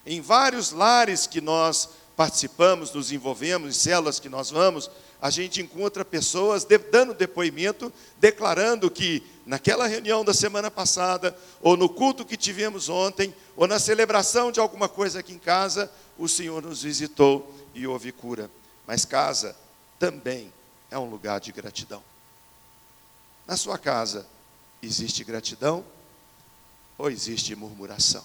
Em 0.05 0.21
vários 0.21 0.71
lares 0.71 1.27
que 1.27 1.41
nós 1.41 1.89
participamos, 2.15 2.93
nos 2.93 3.11
envolvemos, 3.11 3.69
em 3.69 3.79
células 3.79 4.19
que 4.19 4.29
nós 4.29 4.51
vamos, 4.51 4.89
a 5.23 5.29
gente 5.29 5.61
encontra 5.61 6.03
pessoas 6.03 6.67
dando 6.91 7.13
depoimento, 7.13 7.93
declarando 8.17 8.91
que 8.91 9.23
naquela 9.45 9.87
reunião 9.87 10.25
da 10.25 10.33
semana 10.33 10.69
passada, 10.69 11.33
ou 11.61 11.77
no 11.77 11.87
culto 11.87 12.25
que 12.25 12.35
tivemos 12.35 12.89
ontem, 12.89 13.33
ou 13.55 13.65
na 13.65 13.79
celebração 13.79 14.51
de 14.51 14.59
alguma 14.59 14.89
coisa 14.89 15.21
aqui 15.21 15.31
em 15.31 15.39
casa, 15.39 15.89
o 16.17 16.27
Senhor 16.27 16.61
nos 16.61 16.83
visitou 16.83 17.55
e 17.73 17.87
houve 17.87 18.11
cura. 18.11 18.51
Mas 18.85 19.05
casa 19.05 19.55
também 19.97 20.51
é 20.91 20.99
um 20.99 21.09
lugar 21.09 21.39
de 21.39 21.53
gratidão. 21.53 22.03
Na 23.47 23.55
sua 23.55 23.77
casa, 23.77 24.27
existe 24.81 25.23
gratidão? 25.23 25.85
ou 26.97 27.09
existe 27.09 27.55
murmuração? 27.55 28.23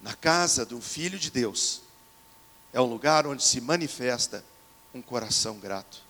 Na 0.00 0.14
casa 0.14 0.64
do 0.64 0.80
filho 0.80 1.18
de 1.18 1.30
Deus, 1.30 1.82
é 2.72 2.80
um 2.80 2.86
lugar 2.86 3.26
onde 3.26 3.42
se 3.42 3.60
manifesta 3.60 4.44
um 4.94 5.00
coração 5.00 5.58
grato. 5.58 6.02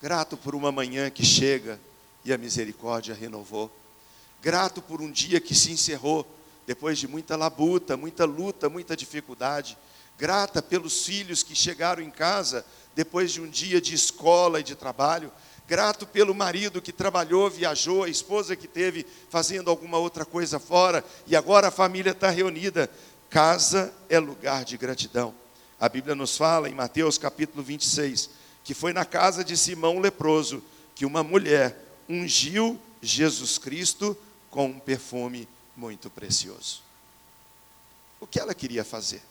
Grato 0.00 0.36
por 0.36 0.54
uma 0.54 0.70
manhã 0.70 1.10
que 1.10 1.24
chega 1.24 1.80
e 2.24 2.32
a 2.32 2.38
misericórdia 2.38 3.14
renovou. 3.14 3.70
Grato 4.40 4.80
por 4.80 5.00
um 5.00 5.10
dia 5.10 5.40
que 5.40 5.54
se 5.54 5.72
encerrou 5.72 6.26
depois 6.66 6.98
de 6.98 7.08
muita 7.08 7.36
labuta, 7.36 7.96
muita 7.96 8.24
luta, 8.24 8.68
muita 8.68 8.96
dificuldade. 8.96 9.76
Grata 10.16 10.62
pelos 10.62 11.04
filhos 11.04 11.42
que 11.42 11.54
chegaram 11.54 12.02
em 12.02 12.10
casa 12.10 12.64
depois 12.94 13.32
de 13.32 13.40
um 13.40 13.48
dia 13.48 13.80
de 13.80 13.94
escola 13.94 14.60
e 14.60 14.62
de 14.62 14.74
trabalho 14.74 15.32
grato 15.68 16.06
pelo 16.06 16.34
marido 16.34 16.80
que 16.80 16.90
trabalhou, 16.90 17.50
viajou, 17.50 18.02
a 18.02 18.08
esposa 18.08 18.56
que 18.56 18.66
teve 18.66 19.06
fazendo 19.28 19.68
alguma 19.68 19.98
outra 19.98 20.24
coisa 20.24 20.58
fora, 20.58 21.04
e 21.26 21.36
agora 21.36 21.68
a 21.68 21.70
família 21.70 22.12
está 22.12 22.30
reunida. 22.30 22.90
Casa 23.28 23.92
é 24.08 24.18
lugar 24.18 24.64
de 24.64 24.78
gratidão. 24.78 25.34
A 25.80 25.88
Bíblia 25.88 26.14
nos 26.14 26.36
fala 26.36 26.68
em 26.68 26.74
Mateus 26.74 27.18
capítulo 27.18 27.62
26 27.62 28.30
que 28.64 28.74
foi 28.74 28.92
na 28.92 29.04
casa 29.04 29.42
de 29.42 29.56
Simão 29.56 29.98
leproso 29.98 30.62
que 30.94 31.06
uma 31.06 31.22
mulher 31.22 31.76
ungiu 32.08 32.78
Jesus 33.00 33.56
Cristo 33.56 34.16
com 34.50 34.66
um 34.66 34.78
perfume 34.78 35.48
muito 35.76 36.10
precioso. 36.10 36.82
O 38.20 38.26
que 38.26 38.38
ela 38.38 38.54
queria 38.54 38.84
fazer? 38.84 39.22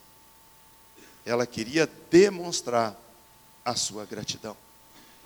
Ela 1.26 1.46
queria 1.46 1.88
demonstrar 2.10 3.00
a 3.64 3.76
sua 3.76 4.06
gratidão 4.06 4.56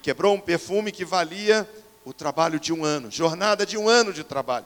quebrou 0.02 0.34
um 0.34 0.40
perfume 0.40 0.92
que 0.92 1.06
valia 1.06 1.70
o 2.04 2.12
trabalho 2.12 2.60
de 2.60 2.74
um 2.74 2.84
ano, 2.84 3.12
jornada 3.12 3.66
de 3.66 3.78
um 3.78 3.88
ano 3.88 4.12
de 4.12 4.24
trabalho. 4.24 4.66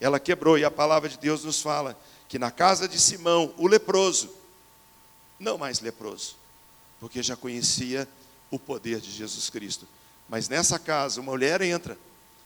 Ela 0.00 0.18
quebrou, 0.18 0.58
e 0.58 0.64
a 0.64 0.70
palavra 0.70 1.08
de 1.08 1.18
Deus 1.18 1.44
nos 1.44 1.60
fala 1.60 1.96
que 2.28 2.38
na 2.38 2.50
casa 2.50 2.88
de 2.88 2.98
Simão, 2.98 3.52
o 3.58 3.66
leproso, 3.66 4.32
não 5.40 5.56
mais 5.58 5.80
leproso, 5.80 6.36
porque 7.00 7.22
já 7.22 7.34
conhecia 7.34 8.06
o 8.50 8.58
poder 8.58 9.00
de 9.00 9.10
Jesus 9.10 9.48
Cristo. 9.48 9.88
Mas 10.28 10.48
nessa 10.48 10.78
casa, 10.78 11.20
uma 11.20 11.32
mulher 11.32 11.60
entra, 11.62 11.98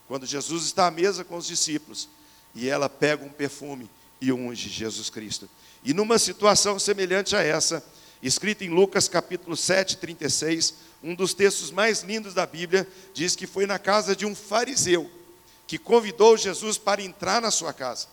quando 0.06 0.24
Jesus 0.24 0.64
está 0.64 0.86
à 0.86 0.90
mesa 0.90 1.24
com 1.24 1.36
os 1.36 1.46
discípulos, 1.46 2.08
e 2.54 2.68
ela 2.68 2.88
pega 2.88 3.24
um 3.24 3.28
perfume 3.28 3.90
e 4.20 4.32
unge 4.32 4.68
Jesus 4.68 5.10
Cristo. 5.10 5.48
E 5.82 5.92
numa 5.92 6.18
situação 6.18 6.78
semelhante 6.78 7.34
a 7.34 7.42
essa, 7.42 7.84
escrita 8.22 8.64
em 8.64 8.68
Lucas 8.68 9.08
capítulo 9.08 9.56
7, 9.56 9.96
36, 9.96 10.74
um 11.02 11.14
dos 11.14 11.34
textos 11.34 11.70
mais 11.70 12.02
lindos 12.02 12.32
da 12.32 12.46
Bíblia, 12.46 12.88
diz 13.12 13.36
que 13.36 13.46
foi 13.46 13.66
na 13.66 13.78
casa 13.78 14.16
de 14.16 14.24
um 14.24 14.34
fariseu 14.34 15.10
que 15.66 15.78
convidou 15.78 16.36
Jesus 16.36 16.78
para 16.78 17.02
entrar 17.02 17.42
na 17.42 17.50
sua 17.50 17.72
casa, 17.72 18.06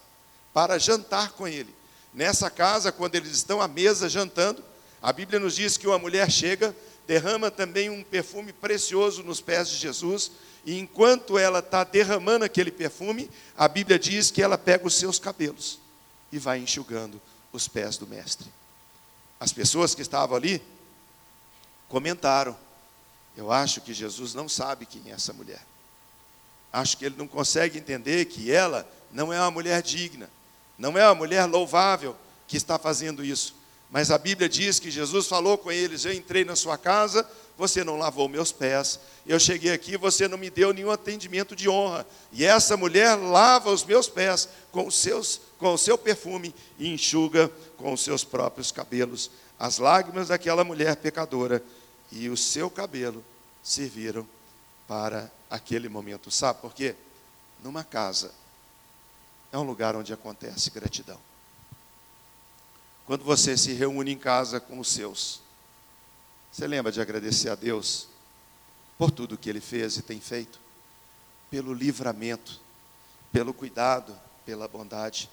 para 0.53 0.77
jantar 0.77 1.31
com 1.33 1.47
ele. 1.47 1.73
Nessa 2.13 2.49
casa, 2.49 2.91
quando 2.91 3.15
eles 3.15 3.31
estão 3.31 3.61
à 3.61 3.67
mesa 3.67 4.09
jantando, 4.09 4.63
a 5.01 5.11
Bíblia 5.11 5.39
nos 5.39 5.55
diz 5.55 5.77
que 5.77 5.87
uma 5.87 5.97
mulher 5.97 6.29
chega, 6.29 6.75
derrama 7.07 7.49
também 7.49 7.89
um 7.89 8.03
perfume 8.03 8.53
precioso 8.53 9.23
nos 9.23 9.41
pés 9.41 9.69
de 9.69 9.77
Jesus, 9.77 10.31
e 10.63 10.77
enquanto 10.77 11.39
ela 11.39 11.59
está 11.59 11.83
derramando 11.83 12.45
aquele 12.45 12.71
perfume, 12.71 13.29
a 13.57 13.67
Bíblia 13.67 13.97
diz 13.97 14.29
que 14.29 14.43
ela 14.43 14.57
pega 14.57 14.85
os 14.85 14.93
seus 14.93 15.17
cabelos 15.17 15.79
e 16.31 16.37
vai 16.37 16.59
enxugando 16.59 17.19
os 17.51 17.67
pés 17.67 17.97
do 17.97 18.05
Mestre. 18.05 18.47
As 19.39 19.51
pessoas 19.51 19.95
que 19.95 20.03
estavam 20.03 20.37
ali 20.37 20.61
comentaram: 21.89 22.55
Eu 23.35 23.51
acho 23.51 23.81
que 23.81 23.93
Jesus 23.93 24.35
não 24.35 24.47
sabe 24.47 24.85
quem 24.85 25.01
é 25.07 25.13
essa 25.13 25.33
mulher. 25.33 25.61
Acho 26.71 26.95
que 26.95 27.05
ele 27.05 27.15
não 27.17 27.27
consegue 27.27 27.79
entender 27.79 28.25
que 28.25 28.51
ela 28.51 28.87
não 29.11 29.33
é 29.33 29.41
uma 29.41 29.51
mulher 29.51 29.81
digna, 29.81 30.29
não 30.77 30.95
é 30.95 31.03
uma 31.05 31.15
mulher 31.15 31.45
louvável 31.45 32.15
que 32.47 32.55
está 32.55 32.77
fazendo 32.77 33.25
isso. 33.25 33.60
Mas 33.91 34.09
a 34.09 34.17
Bíblia 34.17 34.47
diz 34.47 34.79
que 34.79 34.89
Jesus 34.89 35.27
falou 35.27 35.57
com 35.57 35.69
eles: 35.69 36.05
Eu 36.05 36.13
entrei 36.13 36.45
na 36.45 36.55
sua 36.55 36.77
casa, 36.77 37.29
você 37.57 37.83
não 37.83 37.97
lavou 37.97 38.29
meus 38.29 38.51
pés. 38.51 38.97
Eu 39.27 39.37
cheguei 39.37 39.73
aqui, 39.73 39.97
você 39.97 40.29
não 40.29 40.37
me 40.37 40.49
deu 40.49 40.73
nenhum 40.73 40.89
atendimento 40.89 41.55
de 41.55 41.67
honra. 41.67 42.07
E 42.31 42.45
essa 42.45 42.77
mulher 42.77 43.15
lava 43.15 43.69
os 43.69 43.83
meus 43.83 44.07
pés 44.07 44.47
com, 44.71 44.89
seus, 44.89 45.41
com 45.57 45.73
o 45.73 45.77
seu 45.77 45.97
perfume 45.97 46.55
e 46.79 46.87
enxuga 46.87 47.51
com 47.75 47.91
os 47.91 48.01
seus 48.01 48.23
próprios 48.23 48.71
cabelos 48.71 49.29
as 49.59 49.77
lágrimas 49.77 50.29
daquela 50.29 50.63
mulher 50.63 50.95
pecadora. 50.95 51.61
E 52.11 52.29
o 52.29 52.37
seu 52.37 52.69
cabelo 52.69 53.23
serviram 53.61 54.27
para 54.87 55.29
aquele 55.49 55.89
momento. 55.89 56.31
Sabe 56.31 56.61
por 56.61 56.73
quê? 56.73 56.95
Numa 57.61 57.83
casa 57.83 58.31
é 59.51 59.57
um 59.57 59.63
lugar 59.63 59.95
onde 59.97 60.13
acontece 60.13 60.69
gratidão. 60.69 61.19
Quando 63.05 63.23
você 63.23 63.57
se 63.57 63.73
reúne 63.73 64.11
em 64.11 64.17
casa 64.17 64.59
com 64.59 64.79
os 64.79 64.89
seus, 64.89 65.41
você 66.51 66.67
lembra 66.67 66.91
de 66.91 67.01
agradecer 67.01 67.49
a 67.49 67.55
Deus 67.55 68.07
por 68.97 69.09
tudo 69.09 69.37
que 69.37 69.49
Ele 69.49 69.61
fez 69.61 69.97
e 69.97 70.01
tem 70.01 70.19
feito? 70.19 70.59
Pelo 71.49 71.73
livramento, 71.73 72.59
pelo 73.31 73.53
cuidado, 73.53 74.17
pela 74.45 74.67
bondade. 74.67 75.29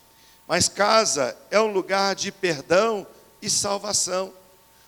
Mas 0.47 0.69
casa 0.69 1.37
é 1.51 1.61
um 1.61 1.73
lugar 1.73 2.15
de 2.15 2.33
perdão 2.33 3.07
e 3.43 3.51
salvação. 3.51 4.33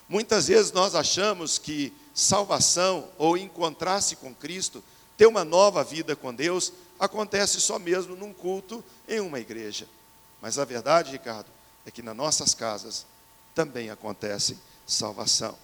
Muitas 0.09 0.49
vezes 0.49 0.73
nós 0.73 0.95
achamos 0.95 1.59
que 1.59 1.93
salvação 2.15 3.09
ou 3.19 3.37
encontrar-se 3.37 4.17
com 4.17 4.35
Cristo 4.35 4.83
ter 5.17 5.27
uma 5.27 5.45
nova 5.45 5.85
vida 5.85 6.17
com 6.17 6.35
Deus 6.35 6.73
acontece 6.99 7.61
só 7.61 7.79
mesmo 7.79 8.17
num 8.17 8.33
culto 8.33 8.83
em 9.07 9.21
uma 9.21 9.39
igreja. 9.39 9.87
Mas 10.41 10.59
a 10.59 10.65
verdade, 10.65 11.13
Ricardo, 11.13 11.47
é 11.87 11.91
que 11.91 12.03
nas 12.03 12.17
nossas 12.17 12.55
casas 12.55 13.07
também 13.55 13.91
acontece 13.91 14.59
salvação. 14.87 15.57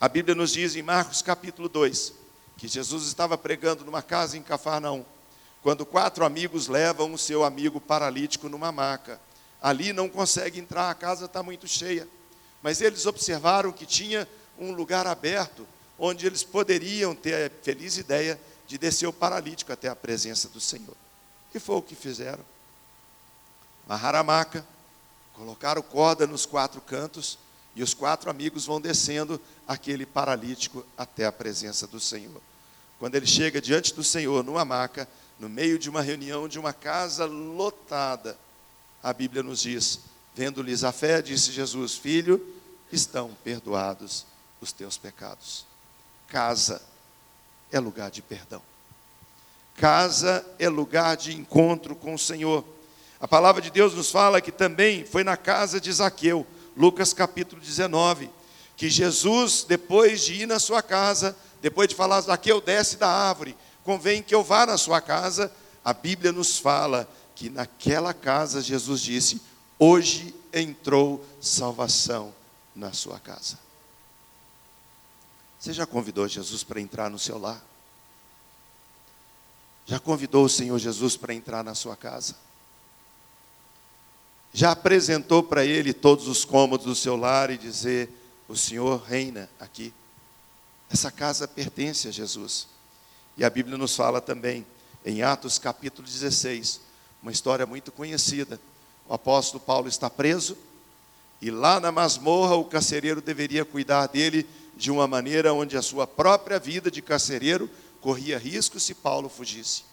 A 0.00 0.08
Bíblia 0.08 0.34
nos 0.34 0.52
diz 0.52 0.76
em 0.76 0.82
Marcos 0.82 1.22
capítulo 1.22 1.68
2 1.68 2.12
que 2.56 2.68
Jesus 2.68 3.06
estava 3.06 3.36
pregando 3.36 3.84
numa 3.84 4.02
casa 4.02 4.36
em 4.36 4.42
Cafarnaum, 4.42 5.04
quando 5.62 5.84
quatro 5.84 6.24
amigos 6.24 6.68
levam 6.68 7.12
o 7.12 7.18
seu 7.18 7.44
amigo 7.44 7.80
paralítico 7.80 8.48
numa 8.48 8.72
maca. 8.72 9.20
Ali 9.60 9.92
não 9.92 10.08
consegue 10.08 10.58
entrar, 10.58 10.90
a 10.90 10.94
casa 10.94 11.26
está 11.26 11.42
muito 11.42 11.66
cheia. 11.68 12.08
Mas 12.62 12.80
eles 12.80 13.04
observaram 13.04 13.72
que 13.72 13.84
tinha 13.84 14.26
um 14.58 14.72
lugar 14.72 15.06
aberto 15.06 15.66
onde 15.98 16.26
eles 16.26 16.42
poderiam 16.42 17.14
ter 17.14 17.46
a 17.46 17.50
feliz 17.62 17.98
ideia 17.98 18.40
de 18.66 18.78
descer 18.78 19.06
o 19.06 19.12
paralítico 19.12 19.72
até 19.72 19.88
a 19.88 19.96
presença 19.96 20.48
do 20.48 20.60
Senhor. 20.60 20.96
E 21.54 21.58
foi 21.58 21.76
o 21.76 21.82
que 21.82 21.94
fizeram. 21.94 22.44
Amarraram 23.86 24.18
a 24.18 24.24
maca, 24.24 24.66
colocaram 25.32 25.80
corda 25.80 26.26
nos 26.26 26.44
quatro 26.44 26.80
cantos, 26.80 27.38
e 27.74 27.82
os 27.82 27.94
quatro 27.94 28.30
amigos 28.30 28.66
vão 28.66 28.80
descendo 28.80 29.40
aquele 29.68 30.04
paralítico 30.04 30.84
até 30.96 31.26
a 31.26 31.32
presença 31.32 31.86
do 31.86 32.00
Senhor. 32.00 32.40
Quando 32.98 33.14
ele 33.14 33.26
chega 33.26 33.60
diante 33.60 33.94
do 33.94 34.02
Senhor, 34.02 34.42
numa 34.42 34.64
maca, 34.64 35.06
no 35.38 35.48
meio 35.48 35.78
de 35.78 35.90
uma 35.90 36.00
reunião 36.00 36.48
de 36.48 36.58
uma 36.58 36.72
casa 36.72 37.26
lotada, 37.26 38.38
a 39.02 39.12
Bíblia 39.12 39.42
nos 39.42 39.60
diz: 39.60 40.00
vendo-lhes 40.34 40.82
a 40.82 40.90
fé, 40.90 41.20
disse 41.20 41.52
Jesus: 41.52 41.94
Filho, 41.94 42.44
estão 42.90 43.36
perdoados 43.44 44.26
os 44.60 44.72
teus 44.72 44.96
pecados. 44.96 45.66
Casa 46.28 46.80
é 47.70 47.78
lugar 47.78 48.10
de 48.10 48.22
perdão. 48.22 48.62
Casa 49.76 50.44
é 50.58 50.68
lugar 50.68 51.16
de 51.16 51.36
encontro 51.36 51.94
com 51.94 52.14
o 52.14 52.18
Senhor. 52.18 52.64
A 53.20 53.26
palavra 53.26 53.62
de 53.62 53.70
Deus 53.70 53.94
nos 53.94 54.10
fala 54.10 54.40
que 54.40 54.52
também 54.52 55.04
foi 55.04 55.24
na 55.24 55.36
casa 55.36 55.80
de 55.80 55.90
Zaqueu, 55.90 56.46
Lucas 56.76 57.14
capítulo 57.14 57.60
19, 57.60 58.30
que 58.76 58.90
Jesus, 58.90 59.64
depois 59.66 60.20
de 60.22 60.42
ir 60.42 60.46
na 60.46 60.58
sua 60.58 60.82
casa, 60.82 61.34
depois 61.62 61.88
de 61.88 61.94
falar, 61.94 62.20
Zaqueu, 62.20 62.60
desce 62.60 62.98
da 62.98 63.08
árvore, 63.08 63.56
convém 63.82 64.22
que 64.22 64.34
eu 64.34 64.44
vá 64.44 64.66
na 64.66 64.76
sua 64.76 65.00
casa, 65.00 65.50
a 65.82 65.94
Bíblia 65.94 66.30
nos 66.30 66.58
fala 66.58 67.08
que 67.34 67.48
naquela 67.48 68.12
casa 68.12 68.60
Jesus 68.60 69.00
disse: 69.00 69.40
Hoje 69.78 70.34
entrou 70.52 71.24
salvação 71.40 72.34
na 72.74 72.92
sua 72.92 73.18
casa. 73.18 73.58
Você 75.58 75.72
já 75.72 75.86
convidou 75.86 76.28
Jesus 76.28 76.62
para 76.62 76.80
entrar 76.80 77.10
no 77.10 77.18
seu 77.18 77.38
lar? 77.38 77.62
Já 79.86 79.98
convidou 79.98 80.44
o 80.44 80.48
Senhor 80.48 80.78
Jesus 80.78 81.16
para 81.16 81.32
entrar 81.32 81.64
na 81.64 81.74
sua 81.74 81.96
casa? 81.96 82.34
Já 84.52 84.72
apresentou 84.72 85.42
para 85.42 85.64
Ele 85.64 85.92
todos 85.92 86.28
os 86.28 86.44
cômodos 86.44 86.86
do 86.86 86.94
seu 86.94 87.16
lar 87.16 87.50
e 87.50 87.58
dizer: 87.58 88.08
O 88.48 88.56
Senhor 88.56 89.02
reina 89.02 89.48
aqui. 89.60 89.92
Essa 90.90 91.10
casa 91.10 91.48
pertence 91.48 92.08
a 92.08 92.10
Jesus. 92.10 92.68
E 93.36 93.44
a 93.44 93.50
Bíblia 93.50 93.76
nos 93.76 93.94
fala 93.94 94.20
também, 94.20 94.66
em 95.04 95.22
Atos 95.22 95.58
capítulo 95.58 96.06
16, 96.06 96.80
uma 97.22 97.30
história 97.30 97.66
muito 97.66 97.92
conhecida. 97.92 98.58
O 99.08 99.14
apóstolo 99.14 99.62
Paulo 99.62 99.88
está 99.88 100.08
preso, 100.08 100.56
e 101.40 101.50
lá 101.50 101.78
na 101.78 101.92
masmorra 101.92 102.56
o 102.56 102.64
carcereiro 102.64 103.20
deveria 103.20 103.64
cuidar 103.64 104.06
dele 104.06 104.46
de 104.76 104.90
uma 104.90 105.06
maneira 105.06 105.52
onde 105.52 105.76
a 105.76 105.82
sua 105.82 106.06
própria 106.06 106.58
vida 106.58 106.90
de 106.90 107.02
carcereiro 107.02 107.68
corria 108.00 108.38
risco 108.38 108.80
se 108.80 108.94
Paulo 108.94 109.28
fugisse. 109.28 109.84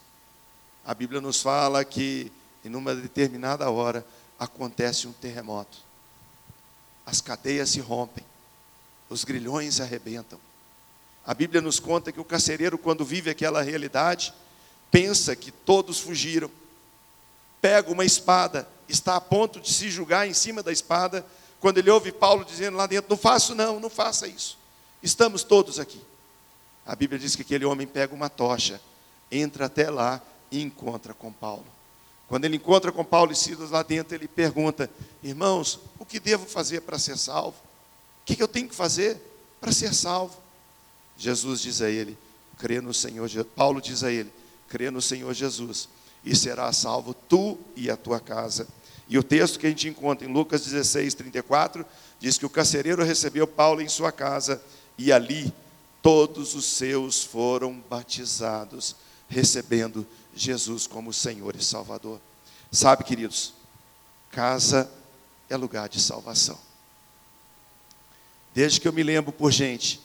A 0.86 0.94
Bíblia 0.94 1.20
nos 1.20 1.42
fala 1.42 1.84
que 1.84 2.32
em 2.64 2.74
uma 2.76 2.94
determinada 2.96 3.70
hora 3.70 4.06
acontece 4.40 5.08
um 5.08 5.14
terremoto. 5.14 5.78
As 7.06 7.22
cadeias 7.22 7.70
se 7.70 7.80
rompem, 7.80 8.24
os 9.10 9.24
grilhões 9.24 9.80
arrebentam. 9.80 10.40
A 11.26 11.34
Bíblia 11.34 11.62
nos 11.62 11.80
conta 11.80 12.12
que 12.12 12.20
o 12.20 12.26
carcereiro, 12.26 12.78
quando 12.78 13.06
vive 13.06 13.30
aquela 13.30 13.62
realidade, 13.62 14.34
pensa 14.92 15.36
que 15.36 15.52
todos 15.52 16.00
fugiram. 16.00 16.52
Pega 17.62 17.92
uma 17.92 18.04
espada, 18.04 18.68
está 18.90 19.16
a 19.16 19.22
ponto 19.22 19.60
de 19.60 19.72
se 19.72 19.90
julgar 19.90 20.28
em 20.28 20.34
cima 20.34 20.62
da 20.62 20.72
espada, 20.72 21.26
quando 21.62 21.78
ele 21.78 21.90
ouve 21.90 22.12
Paulo 22.12 22.44
dizendo 22.44 22.76
lá 22.76 22.86
dentro: 22.86 23.10
Não 23.10 23.18
faço, 23.18 23.56
não, 23.56 23.80
não 23.80 23.90
faça 23.90 24.28
isso. 24.28 24.58
Estamos 25.02 25.44
todos 25.44 25.80
aqui. 25.80 26.02
A 26.86 26.96
Bíblia 26.96 27.18
diz 27.18 27.36
que 27.36 27.42
aquele 27.42 27.64
homem 27.64 27.88
pega 27.88 28.14
uma 28.14 28.30
tocha, 28.30 28.82
entra 29.32 29.68
até 29.68 29.90
lá 29.90 30.22
e 30.52 30.62
encontra 30.62 31.14
com 31.14 31.32
Paulo. 31.32 31.66
Quando 32.28 32.46
ele 32.46 32.58
encontra 32.58 32.92
com 32.92 33.04
Paulo 33.04 33.32
e 33.32 33.36
Silas 33.36 33.70
lá 33.70 33.84
dentro, 33.84 34.16
ele 34.16 34.28
pergunta: 34.28 34.90
Irmãos, 35.22 35.80
o 36.00 36.06
que 36.06 36.20
devo 36.20 36.46
fazer 36.46 36.82
para 36.82 36.98
ser 36.98 37.18
salvo? 37.18 37.58
O 38.22 38.26
que 38.26 38.42
eu 38.42 38.48
tenho 38.48 38.68
que 38.68 38.76
fazer 38.76 39.18
para 39.60 39.72
ser 39.72 39.94
salvo? 39.94 40.38
Jesus 41.18 41.62
diz 41.62 41.82
a 41.82 41.90
ele: 41.90 42.18
crê 42.58 42.82
no 42.82 42.94
Senhor. 42.94 43.30
Paulo 43.56 43.82
diz 43.82 44.04
a 44.04 44.12
ele: 44.12 44.32
crê 44.68 44.90
no 44.90 45.02
Senhor 45.02 45.34
Jesus 45.34 45.90
e 46.26 46.36
será 46.36 46.72
salvo 46.72 47.14
tu 47.14 47.58
e 47.76 47.90
a 47.90 47.98
tua 47.98 48.20
casa. 48.20 48.68
E 49.10 49.18
o 49.18 49.24
texto 49.24 49.60
que 49.60 49.68
a 49.68 49.70
gente 49.70 49.88
encontra 49.88 50.28
em 50.28 50.32
Lucas 50.32 50.64
16, 50.64 51.14
34, 51.14 51.86
diz 52.20 52.38
que 52.38 52.46
o 52.46 52.50
carcereiro 52.50 53.04
recebeu 53.04 53.46
Paulo 53.46 53.82
em 53.82 53.90
sua 53.90 54.12
casa 54.12 54.62
e 54.98 55.12
ali 55.12 55.54
todos 56.02 56.56
os 56.56 56.66
seus 56.66 57.24
foram 57.24 57.84
batizados, 57.90 58.96
recebendo 59.28 60.08
Jesus 60.36 60.88
como 60.88 61.14
Senhor 61.14 61.56
e 61.56 61.64
Salvador. 61.64 62.20
Sabe, 62.72 63.04
queridos, 63.04 63.54
casa 64.32 64.90
é 65.50 65.56
lugar 65.56 65.88
de 65.88 66.02
salvação. 66.02 66.58
desde 68.54 68.80
que 68.80 68.88
eu 68.88 68.94
me 68.94 69.02
lembro 69.02 69.32
por 69.32 69.52
gente, 69.52 70.00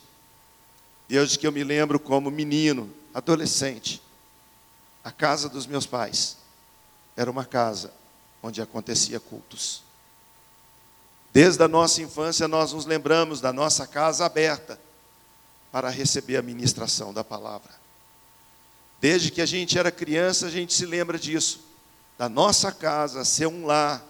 desde 1.07 1.39
que 1.39 1.47
eu 1.47 1.53
me 1.53 1.63
lembro 1.63 2.01
como 2.01 2.31
menino, 2.31 2.91
adolescente, 3.13 4.03
a 5.05 5.11
casa 5.11 5.49
dos 5.49 5.67
meus 5.67 5.87
pais 5.87 6.37
era 7.17 7.31
uma 7.31 7.45
casa 7.45 7.93
onde 8.43 8.61
acontecia 8.63 9.19
cultos. 9.19 9.83
Desde 11.33 11.63
a 11.63 11.69
nossa 11.69 12.01
infância 12.01 12.49
nós 12.49 12.73
nos 12.73 12.87
lembramos 12.87 13.41
da 13.41 13.53
nossa 13.53 13.87
casa 13.87 14.25
aberta 14.25 14.81
para 15.71 15.91
receber 15.91 16.37
a 16.37 16.43
ministração 16.43 17.13
da 17.13 17.23
palavra. 17.23 17.71
Desde 19.01 19.31
que 19.31 19.41
a 19.41 19.47
gente 19.47 19.79
era 19.79 19.91
criança, 19.93 20.47
a 20.47 20.51
gente 20.51 20.75
se 20.75 20.85
lembra 20.85 21.19
disso, 21.19 21.61
da 22.17 22.29
nossa 22.29 22.73
casa 22.73 23.25
ser 23.25 23.47
um 23.47 23.65
lar 23.65 24.05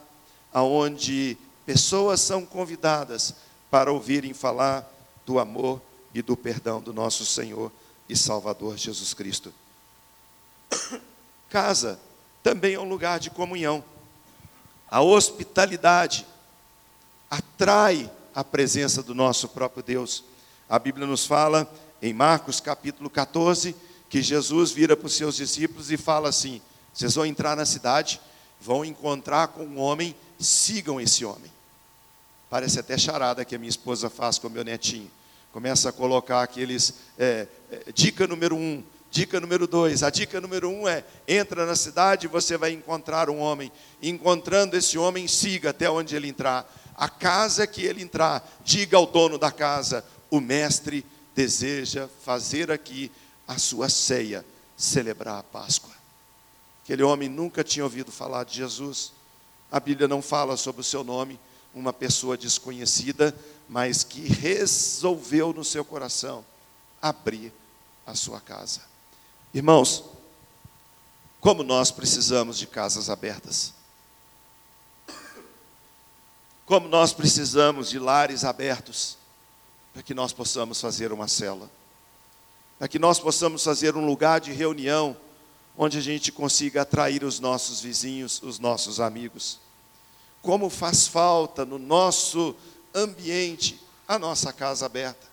aonde 0.52 1.36
pessoas 1.66 2.20
são 2.20 2.46
convidadas 2.46 3.34
para 3.70 3.92
ouvirem 3.92 4.32
falar 4.32 4.90
do 5.26 5.38
amor 5.38 5.80
e 6.14 6.22
do 6.22 6.34
perdão 6.34 6.80
do 6.80 6.92
nosso 6.94 7.26
Senhor 7.26 7.70
e 8.08 8.16
Salvador 8.16 8.78
Jesus 8.78 9.12
Cristo. 9.12 9.52
Casa 11.50 12.00
também 12.42 12.74
é 12.74 12.80
um 12.80 12.88
lugar 12.88 13.20
de 13.20 13.28
comunhão. 13.28 13.84
A 14.90 15.02
hospitalidade 15.02 16.26
atrai 17.30 18.10
a 18.34 18.42
presença 18.42 19.02
do 19.02 19.14
nosso 19.14 19.48
próprio 19.48 19.82
Deus. 19.82 20.24
A 20.66 20.78
Bíblia 20.78 21.06
nos 21.06 21.26
fala 21.26 21.70
em 22.00 22.14
Marcos 22.14 22.58
capítulo 22.58 23.10
14 23.10 23.76
que 24.08 24.22
Jesus 24.22 24.70
vira 24.70 24.96
para 24.96 25.06
os 25.06 25.14
seus 25.14 25.36
discípulos 25.36 25.90
e 25.90 25.96
fala 25.96 26.28
assim: 26.28 26.60
vocês 26.92 27.14
vão 27.14 27.26
entrar 27.26 27.56
na 27.56 27.64
cidade, 27.64 28.20
vão 28.60 28.84
encontrar 28.84 29.48
com 29.48 29.64
um 29.64 29.78
homem, 29.78 30.14
sigam 30.38 31.00
esse 31.00 31.24
homem. 31.24 31.50
Parece 32.50 32.80
até 32.80 32.96
charada 32.96 33.44
que 33.44 33.54
a 33.54 33.58
minha 33.58 33.68
esposa 33.68 34.08
faz 34.08 34.38
com 34.38 34.48
meu 34.48 34.64
netinho. 34.64 35.10
Começa 35.52 35.90
a 35.90 35.92
colocar 35.92 36.42
aqueles. 36.42 36.94
É, 37.18 37.46
é, 37.70 37.92
dica 37.92 38.26
número 38.26 38.56
um, 38.56 38.82
dica 39.10 39.38
número 39.38 39.66
dois. 39.66 40.02
A 40.02 40.10
dica 40.10 40.40
número 40.40 40.70
um 40.70 40.88
é: 40.88 41.04
entra 41.26 41.66
na 41.66 41.76
cidade 41.76 42.26
e 42.26 42.28
você 42.28 42.56
vai 42.56 42.72
encontrar 42.72 43.28
um 43.28 43.38
homem. 43.38 43.70
Encontrando 44.02 44.76
esse 44.76 44.96
homem, 44.96 45.28
siga 45.28 45.70
até 45.70 45.90
onde 45.90 46.16
ele 46.16 46.28
entrar. 46.28 46.66
A 46.96 47.08
casa 47.08 47.66
que 47.66 47.82
ele 47.82 48.02
entrar, 48.02 48.48
diga 48.64 48.96
ao 48.96 49.06
dono 49.06 49.38
da 49.38 49.52
casa: 49.52 50.04
o 50.30 50.40
mestre 50.40 51.04
deseja 51.34 52.08
fazer 52.24 52.70
aqui 52.70 53.12
a 53.48 53.58
sua 53.58 53.88
ceia, 53.88 54.44
celebrar 54.76 55.38
a 55.38 55.42
Páscoa. 55.42 55.94
Aquele 56.84 57.02
homem 57.02 57.28
nunca 57.28 57.64
tinha 57.64 57.84
ouvido 57.84 58.12
falar 58.12 58.44
de 58.44 58.54
Jesus. 58.54 59.12
A 59.72 59.80
Bíblia 59.80 60.06
não 60.06 60.22
fala 60.22 60.56
sobre 60.56 60.82
o 60.82 60.84
seu 60.84 61.02
nome, 61.02 61.40
uma 61.74 61.92
pessoa 61.92 62.36
desconhecida, 62.36 63.34
mas 63.68 64.04
que 64.04 64.20
resolveu 64.20 65.52
no 65.52 65.64
seu 65.64 65.84
coração 65.84 66.44
abrir 67.00 67.52
a 68.06 68.14
sua 68.14 68.40
casa. 68.40 68.82
Irmãos, 69.52 70.04
como 71.40 71.62
nós 71.62 71.90
precisamos 71.90 72.58
de 72.58 72.66
casas 72.66 73.08
abertas. 73.08 73.72
Como 76.66 76.88
nós 76.88 77.12
precisamos 77.12 77.88
de 77.88 77.98
lares 77.98 78.44
abertos 78.44 79.16
para 79.92 80.02
que 80.02 80.12
nós 80.12 80.32
possamos 80.32 80.80
fazer 80.80 81.12
uma 81.12 81.28
cela. 81.28 81.70
Para 82.78 82.88
que 82.88 82.98
nós 82.98 83.18
possamos 83.18 83.64
fazer 83.64 83.96
um 83.96 84.06
lugar 84.06 84.40
de 84.40 84.52
reunião 84.52 85.16
onde 85.76 85.98
a 85.98 86.00
gente 86.00 86.30
consiga 86.32 86.82
atrair 86.82 87.24
os 87.24 87.40
nossos 87.40 87.80
vizinhos, 87.80 88.42
os 88.42 88.58
nossos 88.58 89.00
amigos. 89.00 89.60
Como 90.42 90.70
faz 90.70 91.06
falta 91.06 91.64
no 91.64 91.78
nosso 91.78 92.54
ambiente 92.94 93.80
a 94.06 94.18
nossa 94.18 94.52
casa 94.52 94.86
aberta. 94.86 95.26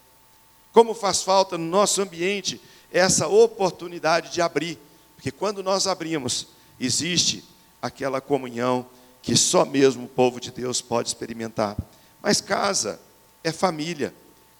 Como 0.73 0.93
faz 0.93 1.21
falta 1.21 1.57
no 1.57 1.65
nosso 1.65 2.01
ambiente 2.01 2.61
essa 2.91 3.27
oportunidade 3.27 4.31
de 4.31 4.41
abrir, 4.41 4.77
porque 5.15 5.31
quando 5.31 5.63
nós 5.63 5.87
abrimos, 5.87 6.47
existe 6.79 7.43
aquela 7.81 8.21
comunhão 8.21 8.85
que 9.21 9.35
só 9.35 9.65
mesmo 9.65 10.05
o 10.05 10.09
povo 10.09 10.39
de 10.39 10.51
Deus 10.51 10.81
pode 10.81 11.09
experimentar. 11.09 11.77
Mas 12.21 12.41
casa 12.41 12.99
é 13.43 13.51
família, 13.51 14.13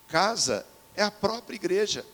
casa 0.07 0.65
é 0.95 1.03
a 1.03 1.11
própria 1.11 1.55
igreja. 1.55 2.05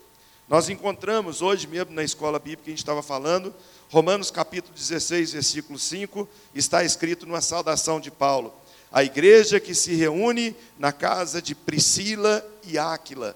Nós 0.51 0.67
encontramos 0.67 1.41
hoje 1.41 1.65
mesmo 1.65 1.93
na 1.93 2.03
escola 2.03 2.37
bíblica 2.37 2.63
que 2.63 2.71
a 2.71 2.73
gente 2.73 2.79
estava 2.79 3.01
falando, 3.01 3.55
Romanos 3.89 4.29
capítulo 4.29 4.75
16, 4.75 5.31
versículo 5.31 5.79
5, 5.79 6.27
está 6.53 6.83
escrito 6.83 7.25
numa 7.25 7.39
saudação 7.39 8.01
de 8.01 8.11
Paulo: 8.11 8.53
a 8.91 9.01
igreja 9.01 9.61
que 9.61 9.73
se 9.73 9.95
reúne 9.95 10.53
na 10.77 10.91
casa 10.91 11.41
de 11.41 11.55
Priscila 11.55 12.45
e 12.67 12.77
Áquila. 12.77 13.33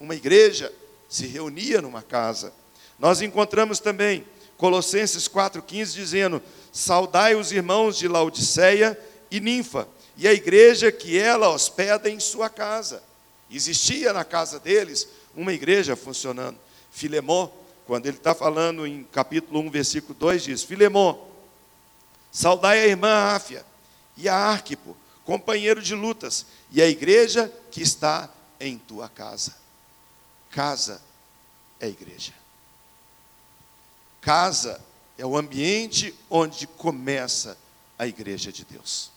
Uma 0.00 0.14
igreja 0.14 0.72
se 1.06 1.26
reunia 1.26 1.82
numa 1.82 2.00
casa. 2.00 2.50
Nós 2.98 3.20
encontramos 3.20 3.78
também 3.78 4.24
Colossenses 4.56 5.28
4,15 5.28 5.92
dizendo: 5.92 6.42
Saudai 6.72 7.34
os 7.34 7.52
irmãos 7.52 7.98
de 7.98 8.08
Laodiceia 8.08 8.98
e 9.30 9.38
Ninfa, 9.38 9.86
e 10.16 10.26
a 10.26 10.32
igreja 10.32 10.90
que 10.90 11.18
ela 11.18 11.50
hospeda 11.50 12.08
em 12.08 12.18
sua 12.18 12.48
casa. 12.48 13.02
Existia 13.50 14.14
na 14.14 14.24
casa 14.24 14.58
deles 14.58 15.06
uma 15.36 15.52
igreja 15.52 15.96
funcionando. 15.96 16.58
Filemão, 16.90 17.52
quando 17.86 18.06
ele 18.06 18.16
está 18.16 18.34
falando 18.34 18.86
em 18.86 19.04
capítulo 19.04 19.60
1, 19.60 19.70
versículo 19.70 20.14
2, 20.14 20.44
diz: 20.44 20.62
Filemão, 20.62 21.28
saudai 22.30 22.80
a 22.80 22.86
irmã 22.86 23.34
Áfia 23.34 23.64
e 24.16 24.28
a 24.28 24.34
Arquipo, 24.34 24.96
companheiro 25.24 25.82
de 25.82 25.94
lutas, 25.94 26.46
e 26.70 26.80
a 26.80 26.88
igreja 26.88 27.52
que 27.70 27.82
está 27.82 28.30
em 28.60 28.78
tua 28.78 29.08
casa. 29.08 29.54
Casa 30.50 31.02
é 31.80 31.88
igreja. 31.88 32.32
Casa 34.20 34.80
é 35.18 35.26
o 35.26 35.36
ambiente 35.36 36.14
onde 36.30 36.66
começa 36.66 37.58
a 37.98 38.06
igreja 38.06 38.50
de 38.50 38.64
Deus. 38.64 39.10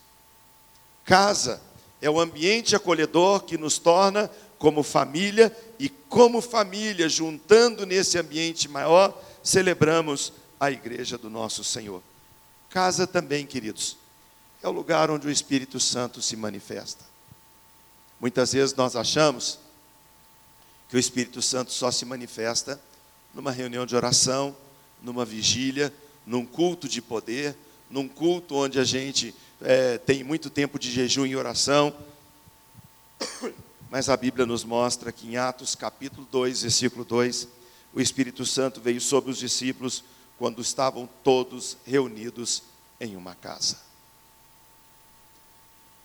Casa 1.04 1.60
é 2.00 2.10
o 2.10 2.20
ambiente 2.20 2.76
acolhedor 2.76 3.42
que 3.42 3.56
nos 3.56 3.78
torna 3.78 4.30
como 4.58 4.82
família 4.82 5.56
e 5.78 5.88
como 5.88 6.40
família, 6.40 7.08
juntando 7.08 7.86
nesse 7.86 8.18
ambiente 8.18 8.68
maior, 8.68 9.16
celebramos 9.42 10.32
a 10.58 10.70
igreja 10.70 11.16
do 11.16 11.30
nosso 11.30 11.62
Senhor. 11.62 12.02
Casa 12.68 13.06
também, 13.06 13.46
queridos, 13.46 13.96
é 14.62 14.68
o 14.68 14.72
lugar 14.72 15.10
onde 15.10 15.26
o 15.26 15.30
Espírito 15.30 15.78
Santo 15.78 16.20
se 16.20 16.36
manifesta. 16.36 17.04
Muitas 18.20 18.52
vezes 18.52 18.74
nós 18.74 18.96
achamos 18.96 19.60
que 20.88 20.96
o 20.96 20.98
Espírito 20.98 21.40
Santo 21.40 21.72
só 21.72 21.90
se 21.90 22.04
manifesta 22.04 22.80
numa 23.32 23.52
reunião 23.52 23.86
de 23.86 23.94
oração, 23.94 24.56
numa 25.02 25.24
vigília, 25.24 25.92
num 26.26 26.44
culto 26.44 26.88
de 26.88 27.00
poder, 27.00 27.56
num 27.88 28.08
culto 28.08 28.56
onde 28.56 28.80
a 28.80 28.84
gente 28.84 29.34
é, 29.60 29.98
tem 29.98 30.24
muito 30.24 30.50
tempo 30.50 30.78
de 30.78 30.90
jejum 30.90 31.24
e 31.24 31.36
oração. 31.36 31.94
Mas 33.90 34.08
a 34.08 34.16
Bíblia 34.16 34.44
nos 34.44 34.64
mostra 34.64 35.10
que 35.10 35.26
em 35.26 35.36
Atos 35.36 35.74
capítulo 35.74 36.26
2, 36.30 36.62
versículo 36.62 37.04
2, 37.04 37.48
o 37.94 38.00
Espírito 38.00 38.44
Santo 38.44 38.80
veio 38.80 39.00
sobre 39.00 39.30
os 39.30 39.38
discípulos 39.38 40.04
quando 40.38 40.60
estavam 40.60 41.08
todos 41.24 41.76
reunidos 41.86 42.62
em 43.00 43.16
uma 43.16 43.34
casa. 43.34 43.78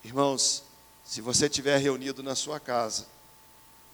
Irmãos, 0.03 0.63
se 1.03 1.21
você 1.21 1.45
estiver 1.45 1.77
reunido 1.77 2.23
na 2.23 2.35
sua 2.35 2.59
casa, 2.59 3.05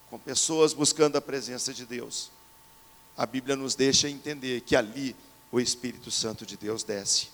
com 0.09 0.17
pessoas 0.19 0.73
buscando 0.73 1.17
a 1.17 1.21
presença 1.21 1.73
de 1.73 1.85
Deus, 1.85 2.31
a 3.17 3.25
Bíblia 3.25 3.55
nos 3.55 3.75
deixa 3.75 4.09
entender 4.09 4.61
que 4.61 4.75
ali 4.75 5.15
o 5.51 5.59
Espírito 5.59 6.11
Santo 6.11 6.45
de 6.45 6.55
Deus 6.55 6.83
desce. 6.83 7.29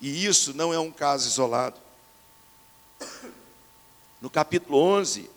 E 0.00 0.26
isso 0.26 0.52
não 0.52 0.74
é 0.74 0.78
um 0.78 0.90
caso 0.90 1.28
isolado. 1.28 1.80
No 4.20 4.28
capítulo 4.28 4.78
11, 4.78 5.30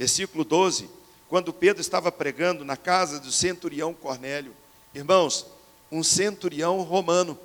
versículo 0.00 0.44
12, 0.44 0.88
quando 1.28 1.52
Pedro 1.52 1.82
estava 1.82 2.10
pregando 2.10 2.64
na 2.64 2.74
casa 2.74 3.20
do 3.20 3.30
centurião 3.30 3.92
Cornélio, 3.92 4.56
irmãos, 4.94 5.44
um 5.92 6.02
centurião 6.02 6.80
romano. 6.80 7.38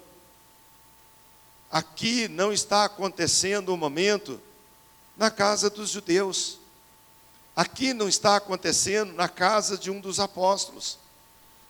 Aqui 1.70 2.30
não 2.30 2.54
está 2.54 2.86
acontecendo 2.86 3.68
o 3.68 3.74
um 3.74 3.78
momento 3.78 4.40
na 5.18 5.30
casa 5.30 5.70
dos 5.70 5.90
judeus. 5.90 6.58
Aqui 7.54 7.94
não 7.94 8.08
está 8.08 8.38
acontecendo 8.38 9.12
na 9.12 9.28
casa 9.28 9.78
de 9.78 9.92
um 9.92 10.00
dos 10.00 10.22
apóstolos. 10.22 10.98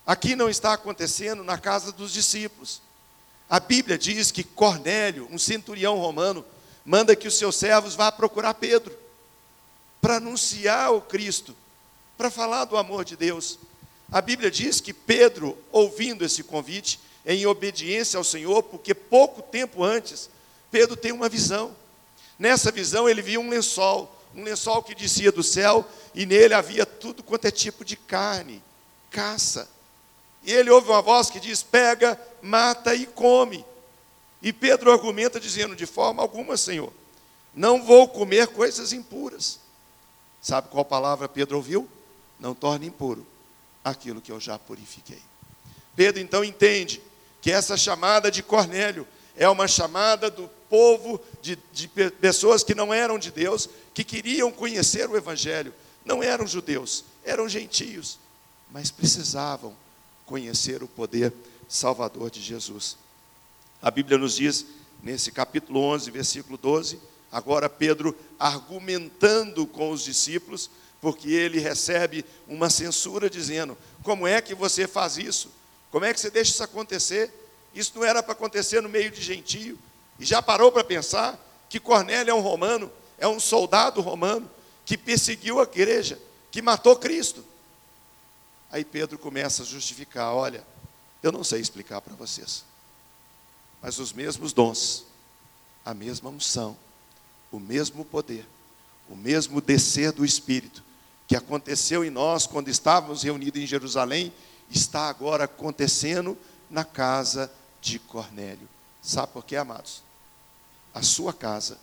Aqui 0.06 0.36
não 0.36 0.52
está 0.52 0.74
acontecendo 0.74 1.44
na 1.44 1.58
casa 1.58 1.92
dos 1.92 2.14
discípulos. 2.14 2.80
A 3.50 3.60
Bíblia 3.60 3.98
diz 3.98 4.30
que 4.30 4.44
Cornélio, 4.44 5.28
um 5.32 5.40
centurião 5.40 5.98
romano, 5.98 6.46
manda 6.86 7.16
que 7.16 7.28
os 7.28 7.40
seus 7.40 7.56
servos 7.56 7.96
vá 7.96 8.12
procurar 8.12 8.54
Pedro 8.54 9.05
para 10.06 10.18
anunciar 10.18 10.94
o 10.94 11.02
Cristo, 11.02 11.56
para 12.16 12.30
falar 12.30 12.66
do 12.66 12.78
amor 12.78 13.04
de 13.04 13.16
Deus. 13.16 13.58
A 14.12 14.22
Bíblia 14.22 14.52
diz 14.52 14.80
que 14.80 14.94
Pedro, 14.94 15.58
ouvindo 15.72 16.24
esse 16.24 16.44
convite, 16.44 17.00
em 17.26 17.48
obediência 17.48 18.16
ao 18.20 18.24
Senhor, 18.24 18.62
porque 18.62 18.94
pouco 18.94 19.42
tempo 19.42 19.84
antes, 19.84 20.30
Pedro 20.70 20.96
tem 20.96 21.12
uma 21.12 21.28
visão. 21.28 21.76
Nessa 22.38 22.72
visão, 22.72 23.10
ele 23.10 23.24
viu 23.24 23.42
um 23.42 23.50
lençol, 23.50 24.16
um 24.36 24.44
lençol 24.44 24.84
que 24.84 24.94
descia 24.94 25.32
do 25.32 25.42
céu, 25.42 25.84
e 26.14 26.24
nele 26.24 26.54
havia 26.54 26.86
tudo 26.86 27.24
quanto 27.24 27.46
é 27.46 27.52
tipo 27.52 27.84
de 27.84 27.96
carne, 27.96 28.62
caça. 29.10 29.68
E 30.44 30.54
ele 30.54 30.70
ouve 30.70 30.88
uma 30.88 31.02
voz 31.02 31.32
que 31.32 31.40
diz: 31.40 31.64
Pega, 31.64 32.22
mata 32.44 32.94
e 32.94 33.08
come. 33.08 33.66
E 34.40 34.54
Pedro 34.54 34.92
argumenta 34.92 35.40
dizendo: 35.40 35.76
De 35.76 35.88
forma 35.88 36.22
alguma, 36.22 36.56
Senhor, 36.58 36.94
não 37.56 37.84
vou 37.84 38.08
comer 38.08 38.50
coisas 38.50 38.94
impuras. 38.94 39.65
Sabe 40.46 40.68
qual 40.70 40.86
palavra 40.86 41.28
Pedro 41.28 41.58
ouviu? 41.58 41.90
Não 42.40 42.54
torne 42.54 42.86
impuro 42.86 43.26
aquilo 43.84 44.22
que 44.22 44.32
eu 44.32 44.40
já 44.40 44.60
purifiquei. 44.60 45.20
Pedro 45.96 46.22
então 46.22 46.44
entende 46.44 47.02
que 47.42 47.50
essa 47.50 47.76
chamada 47.76 48.30
de 48.30 48.44
Cornélio 48.44 49.08
é 49.36 49.50
uma 49.50 49.68
chamada 49.68 50.30
do 50.30 50.48
povo, 50.70 51.20
de, 51.42 51.58
de 51.74 51.88
pessoas 51.88 52.64
que 52.64 52.76
não 52.76 52.94
eram 52.94 53.18
de 53.18 53.32
Deus, 53.32 53.68
que 53.92 54.04
queriam 54.04 54.52
conhecer 54.52 55.10
o 55.10 55.18
Evangelho. 55.18 55.74
Não 56.06 56.22
eram 56.22 56.46
judeus, 56.46 57.04
eram 57.24 57.50
gentios, 57.50 58.20
mas 58.70 58.92
precisavam 58.92 59.76
conhecer 60.28 60.84
o 60.84 60.88
poder 60.88 61.34
salvador 61.68 62.30
de 62.30 62.40
Jesus. 62.40 63.00
A 63.82 63.90
Bíblia 63.90 64.20
nos 64.20 64.36
diz, 64.36 64.64
nesse 65.02 65.32
capítulo 65.32 65.80
11, 65.80 66.12
versículo 66.12 66.56
12, 66.56 67.00
agora 67.36 67.68
Pedro 67.68 68.18
argumentando 68.40 69.68
com 69.68 69.92
os 69.92 70.06
discípulos, 70.06 70.70
porque 71.02 71.30
ele 71.30 71.60
recebe 71.60 72.24
uma 72.48 72.70
censura 72.70 73.30
dizendo: 73.30 73.78
Como 74.04 74.26
é 74.26 74.42
que 74.42 74.56
você 74.56 74.88
faz 74.88 75.18
isso? 75.18 75.52
Como 75.92 76.06
é 76.06 76.14
que 76.14 76.20
você 76.22 76.32
deixa 76.32 76.52
isso 76.52 76.64
acontecer? 76.64 77.34
Isso 77.74 77.92
não 77.94 78.06
era 78.06 78.24
para 78.24 78.32
acontecer 78.32 78.80
no 78.80 78.88
meio 78.88 79.12
de 79.12 79.22
gentio. 79.22 79.78
E 80.18 80.24
já 80.24 80.42
parou 80.42 80.72
para 80.72 80.82
pensar 80.82 81.38
que 81.68 81.78
Cornélio 81.78 82.32
é 82.32 82.34
um 82.34 82.40
romano, 82.40 82.90
é 83.18 83.28
um 83.28 83.38
soldado 83.38 84.00
romano, 84.00 84.50
que 84.86 84.98
perseguiu 84.98 85.60
a 85.60 85.64
igreja, 85.64 86.18
que 86.50 86.62
matou 86.62 86.96
Cristo. 86.96 87.44
Aí 88.72 88.86
Pedro 88.86 89.20
começa 89.20 89.64
a 89.64 89.66
justificar: 89.66 90.34
olha, 90.34 90.66
eu 91.22 91.34
não 91.34 91.44
sei 91.44 91.60
explicar 91.60 92.00
para 92.00 92.16
vocês, 92.16 92.64
mas 93.82 94.00
os 94.00 94.14
mesmos 94.14 94.54
dons, 94.54 95.06
a 95.84 95.94
mesma 95.94 96.30
unção, 96.30 96.78
o 97.56 97.60
mesmo 97.60 98.04
poder, 98.04 98.46
o 99.10 99.16
mesmo 99.16 99.62
descer 99.62 100.12
do 100.12 100.26
Espírito, 100.26 100.84
que 101.28 101.36
aconteceu 101.36 102.04
em 102.04 102.10
nós 102.10 102.46
quando 102.46 102.68
estávamos 102.68 103.24
reunidos 103.24 103.62
em 103.62 103.66
Jerusalém, 103.66 104.34
está 104.70 105.08
agora 105.08 105.46
acontecendo 105.46 106.38
na 106.70 106.84
casa 106.84 107.52
de 107.82 107.98
Cornélio. 108.00 108.68
Sabe 109.02 109.32
por 109.32 109.46
quê, 109.46 109.56
amados? 109.56 110.04
A 110.94 111.02
sua 111.02 111.34
casa 111.34 111.78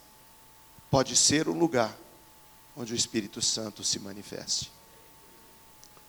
pode 0.91 1.17
ser 1.17 1.49
o 1.49 1.53
lugar 1.53 1.97
onde 2.77 2.93
o 2.93 2.97
Espírito 2.97 3.41
Santo 3.41 3.83
se 3.83 3.99
manifeste. 3.99 4.71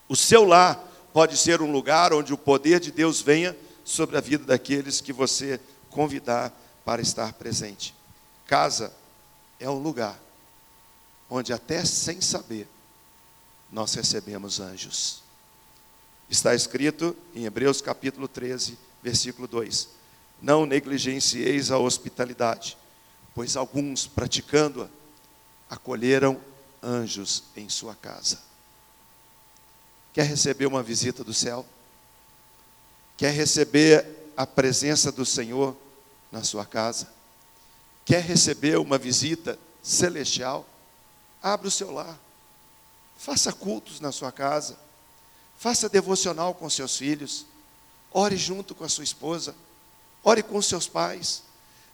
O 0.09 0.15
seu 0.15 0.43
lar 0.43 0.75
pode 1.13 1.37
ser 1.37 1.61
um 1.61 1.71
lugar 1.71 2.13
onde 2.13 2.33
o 2.33 2.37
poder 2.37 2.79
de 2.79 2.91
Deus 2.91 3.21
venha 3.21 3.55
sobre 3.85 4.17
a 4.17 4.21
vida 4.21 4.45
daqueles 4.45 4.99
que 4.99 5.13
você 5.13 5.59
convidar 5.89 6.51
para 6.83 7.01
estar 7.01 7.33
presente. 7.33 7.93
Casa 8.45 8.93
é 9.63 9.69
um 9.69 9.79
lugar 9.79 10.19
onde, 11.29 11.53
até 11.53 11.85
sem 11.85 12.19
saber, 12.19 12.67
nós 13.71 13.93
recebemos 13.93 14.59
anjos. 14.59 15.23
Está 16.29 16.53
escrito 16.53 17.15
em 17.33 17.45
Hebreus 17.45 17.81
capítulo 17.81 18.27
13, 18.27 18.77
versículo 19.01 19.47
2: 19.47 19.87
Não 20.41 20.65
negligencieis 20.65 21.71
a 21.71 21.77
hospitalidade, 21.77 22.77
pois 23.33 23.55
alguns, 23.55 24.05
praticando-a, 24.05 24.89
acolheram 25.69 26.39
anjos 26.81 27.43
em 27.55 27.69
sua 27.69 27.95
casa. 27.95 28.41
Quer 30.11 30.25
receber 30.25 30.65
uma 30.65 30.83
visita 30.83 31.23
do 31.23 31.33
céu? 31.33 31.65
Quer 33.15 33.31
receber 33.31 34.05
a 34.35 34.45
presença 34.45 35.09
do 35.09 35.25
Senhor 35.25 35.75
na 36.31 36.43
sua 36.43 36.65
casa? 36.65 37.22
Quer 38.05 38.21
receber 38.21 38.77
uma 38.77 38.97
visita 38.97 39.57
celestial? 39.81 40.65
Abra 41.41 41.67
o 41.67 41.71
seu 41.71 41.91
lar. 41.91 42.19
Faça 43.17 43.51
cultos 43.53 43.99
na 43.99 44.11
sua 44.11 44.31
casa. 44.31 44.77
Faça 45.57 45.87
devocional 45.87 46.53
com 46.53 46.69
seus 46.69 46.97
filhos. 46.97 47.45
Ore 48.11 48.35
junto 48.35 48.75
com 48.75 48.83
a 48.83 48.89
sua 48.89 49.03
esposa. 49.03 49.55
Ore 50.23 50.43
com 50.43 50.61
seus 50.61 50.87
pais. 50.87 51.43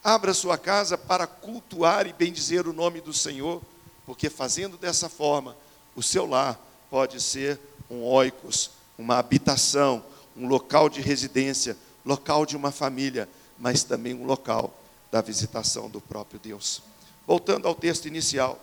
Abra 0.03 0.33
sua 0.33 0.57
casa 0.57 0.97
para 0.97 1.27
cultuar 1.27 2.07
e 2.07 2.13
bendizer 2.13 2.67
o 2.67 2.73
nome 2.73 3.01
do 3.01 3.13
Senhor, 3.13 3.61
porque 4.05 4.29
fazendo 4.29 4.77
dessa 4.77 5.09
forma, 5.09 5.55
o 5.95 6.01
seu 6.01 6.25
lar 6.25 6.59
pode 6.89 7.21
ser 7.21 7.59
um 7.89 8.01
oikos, 8.03 8.71
uma 8.97 9.17
habitação, 9.17 10.03
um 10.37 10.47
local 10.47 10.89
de 10.89 11.01
residência, 11.01 11.77
local 12.05 12.45
de 12.45 12.55
uma 12.55 12.71
família, 12.71 13.27
mas 13.57 13.83
também 13.83 14.13
um 14.13 14.25
local 14.25 14.78
da 15.11 15.21
visitação 15.21 15.89
do 15.89 15.99
próprio 15.99 16.39
Deus. 16.39 16.81
Voltando 17.25 17.67
ao 17.67 17.75
texto 17.75 18.07
inicial, 18.07 18.59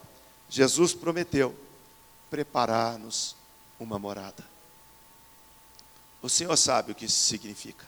Jesus 0.48 0.94
prometeu 0.94 1.56
preparar-nos 2.30 3.36
uma 3.78 3.98
morada. 3.98 4.44
O 6.22 6.28
Senhor 6.28 6.56
sabe 6.56 6.92
o 6.92 6.94
que 6.94 7.04
isso 7.04 7.24
significa. 7.24 7.86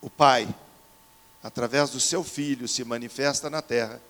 O 0.00 0.08
Pai, 0.08 0.48
através 1.42 1.90
do 1.90 2.00
seu 2.00 2.22
Filho, 2.22 2.68
se 2.68 2.84
manifesta 2.84 3.50
na 3.50 3.60
terra 3.60 4.00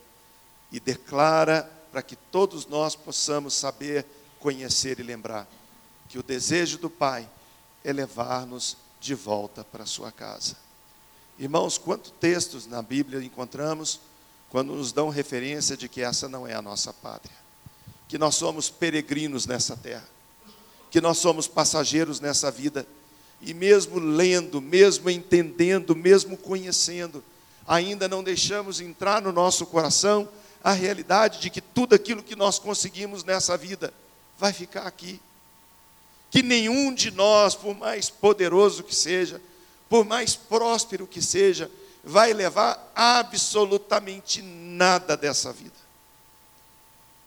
e 0.70 0.78
declara 0.78 1.70
para 1.90 2.02
que 2.02 2.16
todos 2.16 2.66
nós 2.66 2.94
possamos 2.94 3.54
saber, 3.54 4.04
conhecer 4.38 5.00
e 5.00 5.02
lembrar 5.02 5.48
que 6.08 6.18
o 6.18 6.22
desejo 6.22 6.78
do 6.78 6.90
Pai 6.90 7.28
é 7.82 7.92
levar-nos 7.92 8.76
de 9.00 9.14
volta 9.14 9.64
para 9.64 9.84
a 9.84 9.86
sua 9.86 10.12
casa. 10.12 10.56
Irmãos, 11.38 11.76
quantos 11.76 12.12
textos 12.18 12.66
na 12.66 12.80
Bíblia 12.80 13.22
encontramos 13.22 14.00
quando 14.48 14.74
nos 14.74 14.90
dão 14.90 15.10
referência 15.10 15.76
de 15.76 15.86
que 15.86 16.00
essa 16.00 16.28
não 16.28 16.46
é 16.46 16.54
a 16.54 16.62
nossa 16.62 16.94
pátria, 16.94 17.34
que 18.08 18.16
nós 18.16 18.36
somos 18.36 18.70
peregrinos 18.70 19.44
nessa 19.44 19.76
terra, 19.76 20.08
que 20.90 20.98
nós 20.98 21.18
somos 21.18 21.46
passageiros 21.46 22.20
nessa 22.20 22.50
vida, 22.50 22.86
e 23.42 23.52
mesmo 23.52 23.98
lendo, 23.98 24.62
mesmo 24.62 25.10
entendendo, 25.10 25.94
mesmo 25.94 26.38
conhecendo, 26.38 27.22
ainda 27.66 28.08
não 28.08 28.24
deixamos 28.24 28.80
entrar 28.80 29.20
no 29.20 29.30
nosso 29.30 29.66
coração 29.66 30.26
a 30.64 30.72
realidade 30.72 31.38
de 31.40 31.50
que 31.50 31.60
tudo 31.60 31.94
aquilo 31.94 32.22
que 32.22 32.34
nós 32.34 32.58
conseguimos 32.58 33.24
nessa 33.24 33.58
vida 33.58 33.92
vai 34.38 34.54
ficar 34.54 34.86
aqui. 34.86 35.20
Que 36.30 36.42
nenhum 36.42 36.94
de 36.94 37.10
nós, 37.10 37.54
por 37.54 37.76
mais 37.76 38.08
poderoso 38.08 38.82
que 38.82 38.94
seja, 38.94 39.40
por 39.88 40.04
mais 40.04 40.34
próspero 40.34 41.06
que 41.06 41.22
seja, 41.22 41.70
vai 42.02 42.32
levar 42.32 42.92
absolutamente 42.94 44.42
nada 44.42 45.16
dessa 45.16 45.52
vida. 45.52 45.74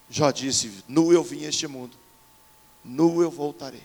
Já 0.09 0.31
disse: 0.31 0.83
nu 0.87 1.13
eu 1.13 1.23
vim 1.23 1.45
a 1.45 1.49
este 1.49 1.67
mundo, 1.67 1.97
nu 2.83 3.21
eu 3.21 3.29
voltarei. 3.29 3.83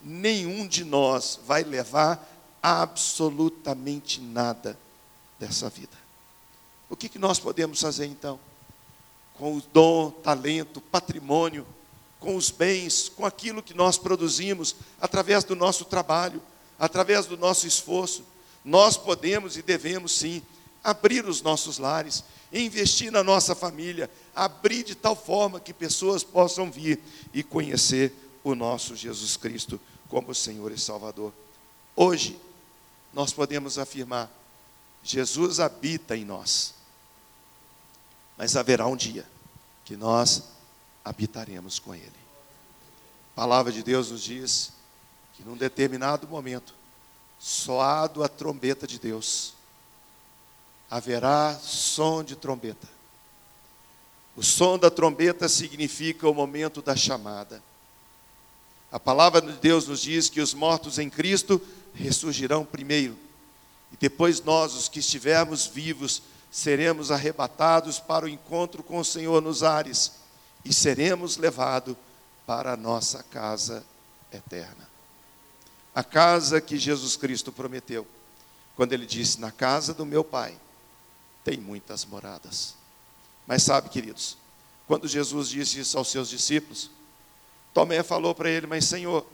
Nenhum 0.00 0.66
de 0.66 0.84
nós 0.84 1.38
vai 1.46 1.62
levar 1.62 2.28
absolutamente 2.62 4.20
nada 4.20 4.78
dessa 5.38 5.68
vida. 5.70 5.96
O 6.90 6.96
que, 6.96 7.08
que 7.08 7.18
nós 7.18 7.38
podemos 7.38 7.80
fazer 7.80 8.06
então? 8.06 8.38
Com 9.34 9.56
o 9.56 9.62
dom, 9.72 10.10
talento, 10.10 10.80
patrimônio, 10.80 11.66
com 12.20 12.36
os 12.36 12.50
bens, 12.50 13.08
com 13.08 13.24
aquilo 13.24 13.62
que 13.62 13.74
nós 13.74 13.96
produzimos 13.96 14.76
através 15.00 15.42
do 15.42 15.56
nosso 15.56 15.84
trabalho, 15.84 16.42
através 16.82 17.26
do 17.26 17.36
nosso 17.36 17.64
esforço, 17.64 18.24
nós 18.64 18.96
podemos 18.96 19.56
e 19.56 19.62
devemos 19.62 20.10
sim 20.10 20.42
abrir 20.82 21.24
os 21.24 21.40
nossos 21.40 21.78
lares, 21.78 22.24
investir 22.52 23.12
na 23.12 23.22
nossa 23.22 23.54
família, 23.54 24.10
abrir 24.34 24.82
de 24.82 24.96
tal 24.96 25.14
forma 25.14 25.60
que 25.60 25.72
pessoas 25.72 26.24
possam 26.24 26.72
vir 26.72 26.98
e 27.32 27.44
conhecer 27.44 28.12
o 28.42 28.56
nosso 28.56 28.96
Jesus 28.96 29.36
Cristo 29.36 29.80
como 30.08 30.34
Senhor 30.34 30.72
e 30.72 30.78
Salvador. 30.78 31.32
Hoje, 31.94 32.36
nós 33.14 33.32
podemos 33.32 33.78
afirmar: 33.78 34.28
Jesus 35.04 35.60
habita 35.60 36.16
em 36.16 36.24
nós. 36.24 36.74
Mas 38.36 38.56
haverá 38.56 38.88
um 38.88 38.96
dia 38.96 39.24
que 39.84 39.96
nós 39.96 40.42
habitaremos 41.04 41.78
com 41.78 41.94
Ele. 41.94 42.10
A 43.32 43.36
palavra 43.36 43.70
de 43.70 43.84
Deus 43.84 44.10
nos 44.10 44.24
diz 44.24 44.72
que 45.42 45.48
num 45.48 45.56
determinado 45.56 46.28
momento, 46.28 46.72
soado 47.38 48.22
a 48.22 48.28
trombeta 48.28 48.86
de 48.86 48.98
Deus, 48.98 49.54
haverá 50.88 51.58
som 51.60 52.22
de 52.22 52.36
trombeta. 52.36 52.86
O 54.36 54.42
som 54.42 54.78
da 54.78 54.88
trombeta 54.88 55.48
significa 55.48 56.28
o 56.28 56.34
momento 56.34 56.80
da 56.80 56.94
chamada. 56.94 57.60
A 58.90 59.00
palavra 59.00 59.42
de 59.42 59.52
Deus 59.54 59.88
nos 59.88 60.00
diz 60.00 60.28
que 60.28 60.40
os 60.40 60.54
mortos 60.54 60.98
em 60.98 61.10
Cristo 61.10 61.60
ressurgirão 61.92 62.64
primeiro, 62.64 63.18
e 63.92 63.96
depois 63.96 64.40
nós, 64.42 64.74
os 64.74 64.88
que 64.88 65.00
estivermos 65.00 65.66
vivos, 65.66 66.22
seremos 66.52 67.10
arrebatados 67.10 67.98
para 67.98 68.26
o 68.26 68.28
encontro 68.28 68.82
com 68.82 68.98
o 68.98 69.04
Senhor 69.04 69.42
nos 69.42 69.62
ares. 69.62 70.20
e 70.64 70.72
seremos 70.72 71.36
levados 71.38 71.96
para 72.46 72.74
a 72.74 72.76
nossa 72.76 73.20
casa 73.24 73.84
eterna. 74.32 74.91
A 75.94 76.02
casa 76.02 76.60
que 76.60 76.78
Jesus 76.78 77.16
Cristo 77.16 77.52
prometeu, 77.52 78.06
quando 78.74 78.92
ele 78.92 79.06
disse: 79.06 79.40
Na 79.40 79.50
casa 79.50 79.92
do 79.92 80.06
meu 80.06 80.24
Pai 80.24 80.56
tem 81.44 81.58
muitas 81.58 82.04
moradas. 82.04 82.74
Mas 83.46 83.62
sabe, 83.62 83.88
queridos, 83.88 84.36
quando 84.86 85.06
Jesus 85.06 85.48
disse 85.48 85.80
isso 85.80 85.98
aos 85.98 86.10
seus 86.10 86.28
discípulos, 86.28 86.90
Tomé 87.74 88.02
falou 88.02 88.34
para 88.34 88.48
ele: 88.48 88.66
Mas 88.66 88.86
Senhor, 88.86 89.26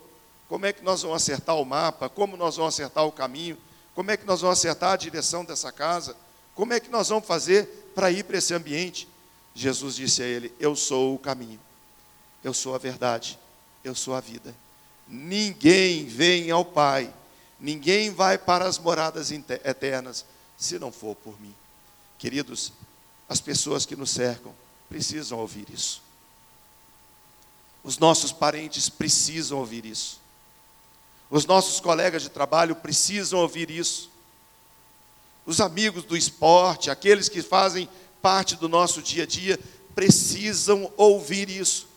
como 0.49 0.67
é 0.67 0.73
que 0.73 0.83
nós 0.83 1.03
vamos 1.03 1.23
acertar 1.23 1.57
o 1.57 1.65
mapa? 1.65 2.09
Como 2.09 2.37
nós 2.37 2.57
vamos 2.57 2.75
acertar 2.75 3.05
o 3.05 3.13
caminho? 3.13 3.57
Como 3.95 4.11
é 4.11 4.17
que 4.17 4.25
nós 4.25 4.41
vamos 4.41 4.59
acertar 4.59 4.93
a 4.93 4.97
direção 4.97 5.45
dessa 5.45 5.71
casa? 5.71 6.17
Como 6.55 6.73
é 6.73 6.81
que 6.81 6.89
nós 6.89 7.09
vamos 7.09 7.27
fazer 7.27 7.93
para 7.95 8.11
ir 8.11 8.25
para 8.25 8.39
esse 8.39 8.55
ambiente? 8.55 9.09
Jesus 9.55 9.97
disse 9.97 10.23
a 10.23 10.27
ele: 10.27 10.53
Eu 10.59 10.75
sou 10.75 11.15
o 11.15 11.19
caminho, 11.19 11.61
eu 12.43 12.55
sou 12.55 12.75
a 12.75 12.79
verdade, 12.79 13.39
eu 13.85 13.95
sou 13.95 14.15
a 14.15 14.21
vida. 14.21 14.55
Ninguém 15.09 16.05
vem 16.05 16.51
ao 16.51 16.65
Pai, 16.65 17.13
ninguém 17.59 18.11
vai 18.11 18.37
para 18.37 18.67
as 18.67 18.79
moradas 18.79 19.31
eternas, 19.31 20.25
se 20.57 20.79
não 20.79 20.93
for 20.93 21.17
por 21.17 21.41
mim. 21.41 21.55
Queridos, 22.19 22.73
as 23.29 23.41
pessoas 23.41 23.87
que 23.87 23.97
nos 23.97 24.11
cercam 24.11 24.53
precisam 24.89 25.39
ouvir 25.39 25.67
isso. 25.73 26.03
Os 27.83 27.99
nossos 27.99 28.33
parentes 28.33 28.89
precisam 28.89 29.59
ouvir 29.59 29.87
isso. 29.87 30.21
Os 31.31 31.47
nossos 31.47 31.81
colegas 31.81 32.23
de 32.23 32.29
trabalho 32.29 32.77
precisam 32.77 33.41
ouvir 33.41 33.71
isso. 33.71 34.11
Os 35.47 35.61
amigos 35.61 36.05
do 36.05 36.17
esporte, 36.17 36.91
aqueles 36.91 37.29
que 37.29 37.43
fazem 37.43 37.89
parte 38.21 38.57
do 38.57 38.69
nosso 38.69 39.01
dia 39.01 39.23
a 39.23 39.27
dia, 39.27 39.59
precisam 39.95 40.93
ouvir 40.97 41.49
isso. 41.49 41.88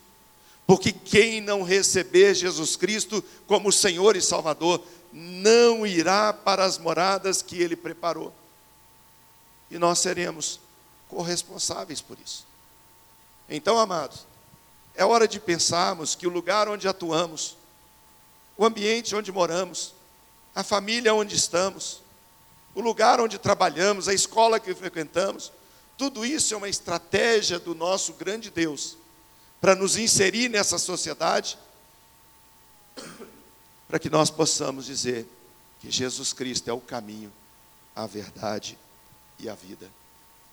Porque 0.71 0.93
quem 0.93 1.41
não 1.41 1.63
receber 1.63 2.33
Jesus 2.33 2.77
Cristo 2.77 3.21
como 3.45 3.73
Senhor 3.73 4.15
e 4.15 4.21
Salvador, 4.21 4.81
não 5.11 5.85
irá 5.85 6.31
para 6.31 6.63
as 6.63 6.77
moradas 6.77 7.41
que 7.41 7.61
Ele 7.61 7.75
preparou. 7.75 8.33
E 9.69 9.77
nós 9.77 9.99
seremos 9.99 10.61
corresponsáveis 11.09 11.99
por 11.99 12.17
isso. 12.25 12.47
Então, 13.49 13.77
amados, 13.77 14.25
é 14.95 15.03
hora 15.03 15.27
de 15.27 15.41
pensarmos 15.41 16.15
que 16.15 16.25
o 16.25 16.29
lugar 16.29 16.69
onde 16.69 16.87
atuamos, 16.87 17.57
o 18.55 18.63
ambiente 18.63 19.13
onde 19.13 19.29
moramos, 19.29 19.93
a 20.55 20.63
família 20.63 21.13
onde 21.13 21.35
estamos, 21.35 22.01
o 22.73 22.79
lugar 22.79 23.19
onde 23.19 23.37
trabalhamos, 23.37 24.07
a 24.07 24.13
escola 24.13 24.57
que 24.57 24.73
frequentamos, 24.73 25.51
tudo 25.97 26.25
isso 26.25 26.53
é 26.53 26.57
uma 26.57 26.69
estratégia 26.69 27.59
do 27.59 27.75
nosso 27.75 28.13
grande 28.13 28.49
Deus 28.49 29.00
para 29.61 29.75
nos 29.75 29.95
inserir 29.95 30.49
nessa 30.49 30.77
sociedade, 30.79 31.57
para 33.87 33.99
que 33.99 34.09
nós 34.09 34.31
possamos 34.31 34.87
dizer 34.87 35.27
que 35.79 35.91
Jesus 35.91 36.33
Cristo 36.33 36.67
é 36.67 36.73
o 36.73 36.81
caminho, 36.81 37.31
a 37.95 38.07
verdade 38.07 38.77
e 39.37 39.47
a 39.47 39.53
vida, 39.53 39.89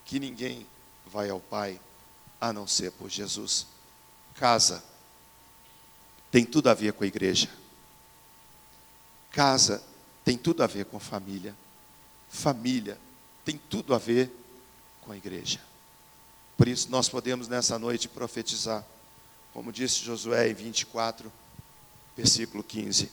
que 0.05 0.21
ninguém 0.21 0.67
vai 1.07 1.31
ao 1.31 1.41
Pai 1.41 1.81
a 2.41 2.53
não 2.53 2.67
ser 2.67 2.93
por 2.93 3.09
Jesus. 3.09 3.67
Casa 4.35 4.85
tem 6.31 6.45
tudo 6.45 6.69
a 6.69 6.75
ver 6.75 6.93
com 6.93 7.05
a 7.05 7.07
igreja. 7.07 7.49
Casa 9.31 9.83
tem 10.25 10.37
tudo 10.37 10.63
a 10.63 10.67
ver 10.67 10.85
com 10.85 11.01
família. 11.01 11.57
Família 12.29 12.99
tem 13.45 13.59
tudo 13.71 13.95
a 13.95 13.99
ver 13.99 14.31
com 15.01 15.13
a 15.13 15.17
igreja. 15.17 15.61
Por 16.57 16.69
isso 16.69 16.91
nós 16.91 17.09
podemos 17.09 17.49
nessa 17.49 17.79
noite 17.79 18.09
profetizar, 18.09 18.85
como 19.53 19.73
disse 19.73 20.05
Josué 20.05 20.51
em 20.51 20.55
24, 20.55 21.33
versículo 22.17 22.63
15. 22.63 23.11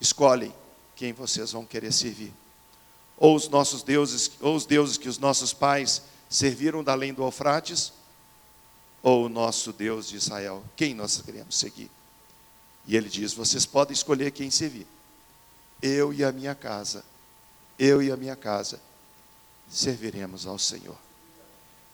Escolhem 0.00 0.52
quem 0.96 1.12
vocês 1.12 1.52
vão 1.52 1.64
querer 1.64 1.92
servir. 1.92 2.32
Ou 3.16 3.36
os 3.36 3.48
nossos 3.48 3.82
deuses, 3.82 4.30
ou 4.40 4.56
os 4.56 4.64
deuses 4.64 4.96
que 4.96 5.08
os 5.08 5.18
nossos 5.18 5.52
pais 5.52 6.02
serviram 6.28 6.82
da 6.82 6.92
além 6.92 7.12
do 7.12 7.22
Eufrates, 7.22 7.92
ou 9.02 9.26
o 9.26 9.28
nosso 9.28 9.72
Deus 9.72 10.08
de 10.08 10.16
Israel, 10.16 10.62
quem 10.76 10.94
nós 10.94 11.20
queremos 11.20 11.56
seguir? 11.56 11.90
E 12.86 12.96
ele 12.96 13.08
diz: 13.08 13.32
vocês 13.32 13.66
podem 13.66 13.92
escolher 13.92 14.30
quem 14.30 14.50
servir. 14.50 14.86
Eu 15.82 16.12
e 16.12 16.22
a 16.22 16.32
minha 16.32 16.54
casa, 16.54 17.04
eu 17.78 18.02
e 18.02 18.10
a 18.10 18.16
minha 18.16 18.36
casa 18.36 18.80
serviremos 19.70 20.46
ao 20.46 20.58
Senhor. 20.58 20.96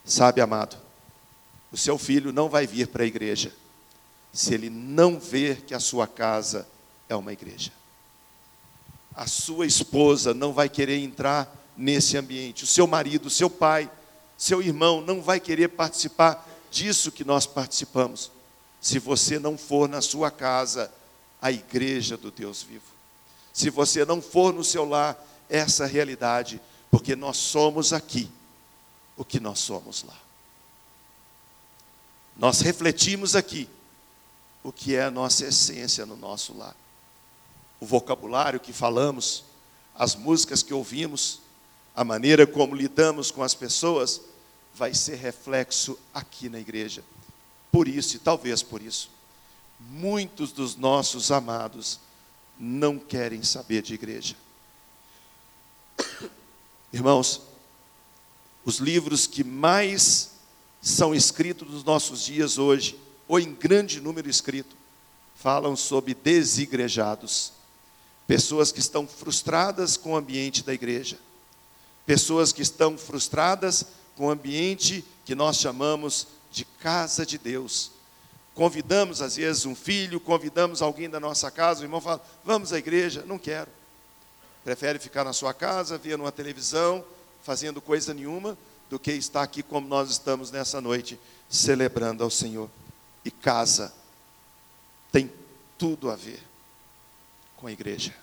Sabe, 0.04 0.40
amado, 0.40 0.76
o 1.72 1.76
seu 1.76 1.98
filho 1.98 2.32
não 2.32 2.48
vai 2.48 2.66
vir 2.66 2.88
para 2.88 3.02
a 3.02 3.06
igreja 3.06 3.52
se 4.32 4.52
ele 4.52 4.68
não 4.68 5.18
ver 5.18 5.62
que 5.62 5.74
a 5.74 5.80
sua 5.80 6.06
casa 6.06 6.68
é 7.08 7.16
uma 7.16 7.32
igreja. 7.32 7.72
A 9.14 9.26
sua 9.26 9.66
esposa 9.66 10.34
não 10.34 10.52
vai 10.52 10.68
querer 10.68 10.98
entrar 10.98 11.50
nesse 11.74 12.18
ambiente, 12.18 12.64
o 12.64 12.66
seu 12.66 12.86
marido, 12.86 13.26
o 13.26 13.30
seu 13.30 13.48
pai, 13.48 13.90
seu 14.36 14.60
irmão 14.60 15.00
não 15.00 15.22
vai 15.22 15.40
querer 15.40 15.68
participar 15.68 16.46
disso 16.70 17.10
que 17.10 17.24
nós 17.24 17.46
participamos, 17.46 18.30
se 18.80 18.98
você 18.98 19.38
não 19.38 19.56
for 19.56 19.88
na 19.88 20.02
sua 20.02 20.30
casa 20.30 20.92
a 21.40 21.50
igreja 21.50 22.16
do 22.16 22.30
Deus 22.30 22.62
vivo. 22.62 22.84
Se 23.52 23.70
você 23.70 24.04
não 24.04 24.20
for 24.20 24.52
no 24.52 24.62
seu 24.62 24.84
lar 24.84 25.16
essa 25.48 25.86
realidade, 25.86 26.60
porque 26.90 27.16
nós 27.16 27.38
somos 27.38 27.92
aqui 27.92 28.30
o 29.16 29.24
que 29.24 29.40
nós 29.40 29.60
somos 29.60 30.02
lá. 30.02 30.25
Nós 32.36 32.60
refletimos 32.60 33.34
aqui 33.34 33.68
o 34.62 34.72
que 34.72 34.94
é 34.94 35.04
a 35.04 35.10
nossa 35.10 35.46
essência 35.46 36.04
no 36.04 36.16
nosso 36.16 36.56
lar. 36.56 36.76
O 37.80 37.86
vocabulário 37.86 38.60
que 38.60 38.72
falamos, 38.72 39.44
as 39.94 40.14
músicas 40.14 40.62
que 40.62 40.74
ouvimos, 40.74 41.40
a 41.94 42.04
maneira 42.04 42.46
como 42.46 42.74
lidamos 42.74 43.30
com 43.30 43.42
as 43.42 43.54
pessoas, 43.54 44.20
vai 44.74 44.92
ser 44.92 45.16
reflexo 45.16 45.98
aqui 46.12 46.48
na 46.48 46.58
igreja. 46.58 47.02
Por 47.72 47.88
isso, 47.88 48.16
e 48.16 48.18
talvez 48.18 48.62
por 48.62 48.82
isso, 48.82 49.10
muitos 49.80 50.52
dos 50.52 50.76
nossos 50.76 51.30
amados 51.30 51.98
não 52.58 52.98
querem 52.98 53.42
saber 53.42 53.82
de 53.82 53.94
igreja. 53.94 54.36
Irmãos, 56.92 57.42
os 58.64 58.78
livros 58.78 59.26
que 59.26 59.44
mais 59.44 60.35
são 60.80 61.14
escritos 61.14 61.68
nos 61.70 61.84
nossos 61.84 62.24
dias 62.24 62.58
hoje, 62.58 62.98
ou 63.26 63.40
em 63.40 63.52
grande 63.52 64.00
número 64.00 64.28
escrito, 64.28 64.76
falam 65.34 65.76
sobre 65.76 66.14
desigrejados, 66.14 67.52
pessoas 68.26 68.72
que 68.72 68.80
estão 68.80 69.06
frustradas 69.06 69.96
com 69.96 70.12
o 70.12 70.16
ambiente 70.16 70.64
da 70.64 70.72
igreja, 70.72 71.18
pessoas 72.04 72.52
que 72.52 72.62
estão 72.62 72.96
frustradas 72.96 73.86
com 74.16 74.26
o 74.26 74.30
ambiente 74.30 75.04
que 75.24 75.34
nós 75.34 75.58
chamamos 75.58 76.26
de 76.50 76.64
casa 76.64 77.26
de 77.26 77.36
Deus. 77.36 77.90
Convidamos, 78.54 79.20
às 79.20 79.36
vezes, 79.36 79.66
um 79.66 79.74
filho, 79.74 80.18
convidamos 80.18 80.80
alguém 80.80 81.10
da 81.10 81.20
nossa 81.20 81.50
casa, 81.50 81.82
o 81.82 81.84
irmão 81.84 82.00
fala: 82.00 82.24
Vamos 82.42 82.72
à 82.72 82.78
igreja? 82.78 83.22
Não 83.26 83.38
quero. 83.38 83.70
Prefere 84.64 84.98
ficar 84.98 85.24
na 85.24 85.32
sua 85.32 85.52
casa, 85.52 85.98
ver 85.98 86.16
numa 86.16 86.32
televisão, 86.32 87.04
fazendo 87.42 87.80
coisa 87.80 88.14
nenhuma, 88.14 88.56
do 88.88 88.98
que 88.98 89.12
estar 89.12 89.42
aqui 89.42 89.62
como 89.62 89.88
nós 89.88 90.10
estamos 90.10 90.50
nessa 90.50 90.80
noite, 90.80 91.18
celebrando 91.48 92.22
ao 92.22 92.30
Senhor. 92.30 92.70
E 93.24 93.30
casa 93.30 93.92
tem 95.10 95.32
tudo 95.76 96.10
a 96.10 96.16
ver 96.16 96.42
com 97.56 97.66
a 97.66 97.72
igreja. 97.72 98.14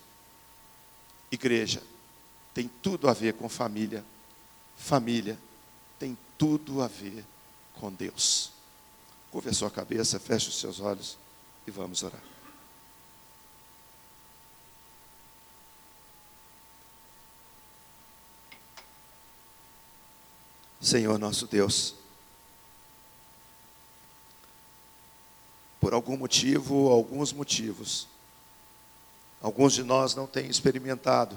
Igreja 1.32 1.82
tem 2.54 2.70
tudo 2.82 3.10
a 3.10 3.14
ver 3.14 3.34
com 3.34 3.50
família. 3.50 4.04
Família 4.78 5.38
tem 6.00 6.18
tudo 6.38 6.82
a 6.82 6.88
ver 6.88 7.26
com 7.74 7.92
Deus. 7.92 8.52
Curva 9.32 9.50
a 9.50 9.54
sua 9.54 9.72
cabeça, 9.72 10.20
feche 10.20 10.50
os 10.50 10.60
seus 10.60 10.80
olhos 10.80 11.18
e 11.66 11.72
vamos 11.72 12.04
orar. 12.04 12.33
Senhor 20.94 21.18
nosso 21.18 21.48
Deus, 21.48 21.96
por 25.82 25.92
algum 25.92 26.16
motivo, 26.16 26.92
alguns 26.92 27.34
motivos, 27.34 28.08
alguns 29.42 29.74
de 29.74 29.82
nós 29.82 30.14
não 30.14 30.28
têm 30.28 30.46
experimentado 30.46 31.36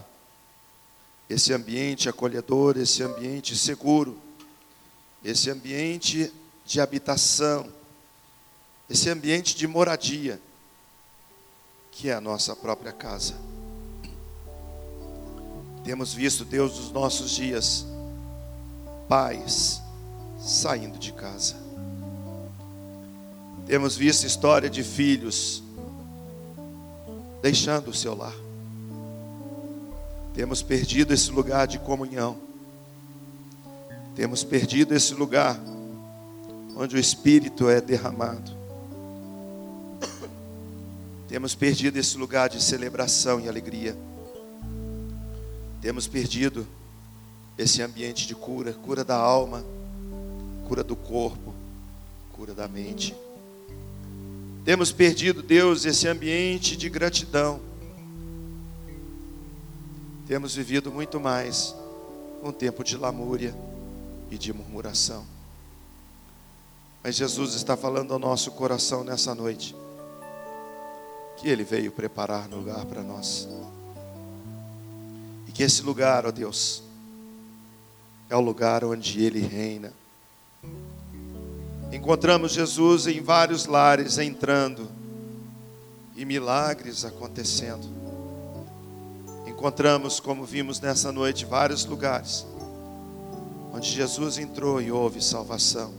esse 1.27 1.55
ambiente 1.55 2.07
acolhedor, 2.07 2.77
esse 2.77 3.03
ambiente 3.03 3.57
seguro, 3.57 4.21
esse 5.25 5.49
ambiente 5.49 6.31
de 6.67 6.79
habitação, 6.79 7.73
esse 8.91 9.09
ambiente 9.09 9.57
de 9.57 9.67
moradia, 9.67 10.39
que 11.93 12.11
é 12.11 12.13
a 12.13 12.21
nossa 12.21 12.55
própria 12.55 12.93
casa. 12.93 13.35
Temos 15.83 16.13
visto 16.13 16.45
Deus 16.45 16.75
dos 16.75 16.93
nossos 16.93 17.31
dias 17.31 17.96
pais 19.09 19.83
saindo 20.39 20.99
de 20.99 21.13
casa. 21.13 21.55
Temos 23.67 23.97
visto 23.97 24.27
história 24.27 24.71
de 24.71 24.83
filhos 24.83 25.63
deixando 27.43 27.89
o 27.89 27.95
seu 27.95 28.15
lar. 28.15 28.35
Temos 30.35 30.63
perdido 30.63 31.13
esse 31.13 31.31
lugar 31.31 31.67
de 31.67 31.79
comunhão. 31.79 32.37
Temos 34.15 34.45
perdido 34.45 34.95
esse 34.95 35.15
lugar 35.15 35.59
onde 36.77 36.95
o 36.95 36.99
Espírito 36.99 37.69
é 37.69 37.81
derramado. 37.81 38.57
Temos 41.29 41.55
perdido 41.55 41.97
esse 41.97 42.17
lugar 42.17 42.49
de 42.49 42.63
celebração 42.63 43.41
e 43.41 43.49
alegria. 43.49 43.97
Temos 45.81 46.07
perdido 46.07 46.67
esse 47.59 47.83
ambiente 47.83 48.27
de 48.27 48.35
cura, 48.35 48.73
cura 48.73 49.05
da 49.05 49.17
alma, 49.17 49.65
cura 50.69 50.85
do 50.85 50.95
corpo, 50.95 51.55
cura 52.33 52.55
da 52.55 52.69
mente. 52.69 53.15
Temos 54.65 54.93
perdido, 54.93 55.43
Deus, 55.43 55.85
esse 55.85 56.09
ambiente 56.09 56.77
de 56.77 56.89
gratidão. 56.89 57.61
Temos 60.27 60.55
vivido 60.55 60.91
muito 60.91 61.21
mais 61.21 61.75
um 62.43 62.51
tempo 62.51 62.83
de 62.83 62.97
lamúria 62.97 63.55
e 64.31 64.37
de 64.37 64.53
murmuração. 64.53 65.25
Mas 67.03 67.15
Jesus 67.15 67.55
está 67.55 67.77
falando 67.77 68.13
ao 68.13 68.19
nosso 68.19 68.51
coração 68.51 69.05
nessa 69.05 69.35
noite 69.35 69.75
que 71.37 71.49
Ele 71.49 71.63
veio 71.63 71.93
preparar 71.93 72.49
lugar 72.49 72.85
para 72.87 73.03
nós. 73.03 73.49
E 75.47 75.53
que 75.53 75.63
esse 75.63 75.83
lugar, 75.83 76.27
ó 76.27 76.33
Deus, 76.33 76.83
é 78.29 78.37
o 78.37 78.41
lugar 78.41 78.85
onde 78.85 79.23
Ele 79.25 79.41
reina. 79.41 79.93
Encontramos 81.93 82.53
Jesus 82.53 83.07
em 83.07 83.21
vários 83.21 83.67
lares 83.67 84.19
entrando 84.19 84.89
e 86.17 86.25
milagres 86.25 87.05
acontecendo. 87.05 87.87
Encontramos, 89.47 90.21
como 90.21 90.45
vimos 90.45 90.81
nessa 90.81 91.13
noite, 91.13 91.45
vários 91.45 91.85
lugares 91.85 92.47
onde 93.77 93.91
Jesus 93.91 94.39
entrou 94.39 94.81
e 94.81 94.91
houve 94.91 95.23
salvação. 95.23 95.93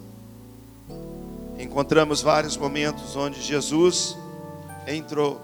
Encontramos 1.60 2.22
vários 2.24 2.58
momentos 2.58 3.16
onde 3.16 3.40
Jesus 3.40 4.18
entrou 4.88 5.40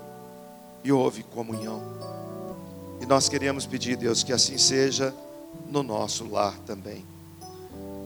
e 0.84 0.92
houve 0.92 1.22
comunhão. 1.22 1.82
E 3.00 3.06
nós 3.06 3.30
queremos 3.30 3.68
pedir, 3.68 3.96
Deus, 3.96 4.24
que 4.24 4.34
assim 4.34 4.58
seja 4.58 5.14
no 5.74 5.82
nosso 5.82 6.30
lar 6.30 6.56
também. 6.68 7.04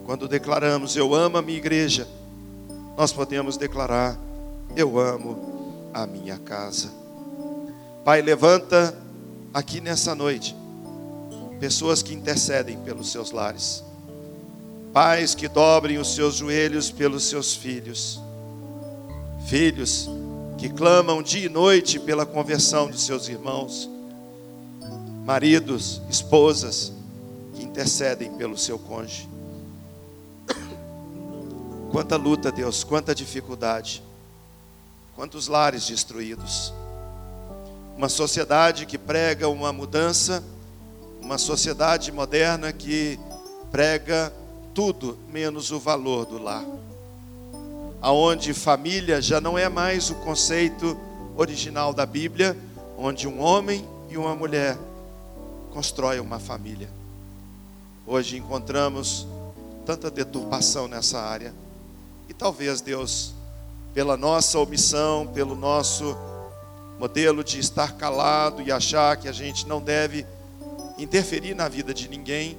Quando 0.06 0.26
declaramos 0.26 0.96
eu 0.96 1.14
amo 1.14 1.38
a 1.38 1.42
minha 1.42 1.58
igreja, 1.58 2.08
nós 2.98 3.12
podemos 3.12 3.58
declarar 3.58 4.18
eu 4.74 4.98
amo 4.98 5.90
a 5.94 6.08
minha 6.08 6.38
casa. 6.38 6.90
Pai, 8.06 8.22
levanta 8.22 8.98
aqui 9.54 9.82
nessa 9.82 10.16
noite 10.16 10.56
pessoas 11.60 12.02
que 12.02 12.14
intercedem 12.14 12.78
pelos 12.80 13.12
seus 13.12 13.32
lares. 13.32 13.84
Pais 14.94 15.36
que 15.36 15.50
dobrem 15.50 15.98
os 15.98 16.16
seus 16.16 16.36
joelhos 16.36 16.90
pelos 16.90 17.26
seus 17.26 17.54
filhos. 17.54 18.22
Filhos 19.46 20.10
que 20.58 20.70
clamam 20.70 21.22
dia 21.22 21.48
e 21.48 21.50
noite 21.50 22.00
pela 22.00 22.26
conversão 22.26 22.90
dos 22.90 23.06
seus 23.06 23.28
irmãos, 23.28 23.90
maridos, 25.26 26.02
esposas 26.10 26.97
intercedem 27.78 28.32
pelo 28.32 28.58
seu 28.58 28.80
cônjuge. 28.80 29.30
Quanta 31.92 32.16
luta, 32.16 32.52
Deus, 32.52 32.84
quanta 32.84 33.14
dificuldade, 33.14 34.02
quantos 35.16 35.48
lares 35.48 35.86
destruídos. 35.86 36.74
Uma 37.96 38.10
sociedade 38.10 38.88
que 38.88 38.98
prega 38.98 39.48
uma 39.48 39.72
mudança, 39.72 40.44
uma 41.22 41.38
sociedade 41.38 42.12
moderna 42.12 42.74
que 42.74 43.20
prega 43.72 44.34
tudo 44.74 45.16
menos 45.32 45.72
o 45.72 45.80
valor 45.80 46.26
do 46.26 46.42
lar 46.42 46.66
aonde 48.00 48.54
família 48.54 49.22
já 49.22 49.42
não 49.42 49.58
é 49.58 49.68
mais 49.68 50.12
o 50.12 50.16
conceito 50.16 50.98
original 51.36 51.94
da 51.94 52.06
Bíblia, 52.06 52.56
onde 52.96 53.28
um 53.28 53.42
homem 53.42 53.88
e 54.08 54.18
uma 54.18 54.36
mulher 54.36 54.78
constroem 55.72 56.20
uma 56.20 56.40
família. 56.40 56.97
Hoje 58.10 58.38
encontramos 58.38 59.28
tanta 59.86 60.10
deturpação 60.10 60.88
nessa 60.88 61.20
área. 61.20 61.54
E 62.30 62.34
talvez 62.34 62.80
Deus, 62.80 63.34
pela 63.94 64.16
nossa 64.16 64.58
omissão, 64.60 65.28
pelo 65.28 65.56
nosso 65.56 66.16
modelo 66.98 67.44
de 67.44 67.60
estar 67.60 67.98
calado 67.98 68.62
e 68.62 68.72
achar 68.72 69.18
que 69.18 69.28
a 69.28 69.34
gente 69.34 69.68
não 69.68 69.82
deve 69.82 70.26
interferir 70.98 71.54
na 71.54 71.68
vida 71.68 71.94
de 71.94 72.08
ninguém, 72.08 72.58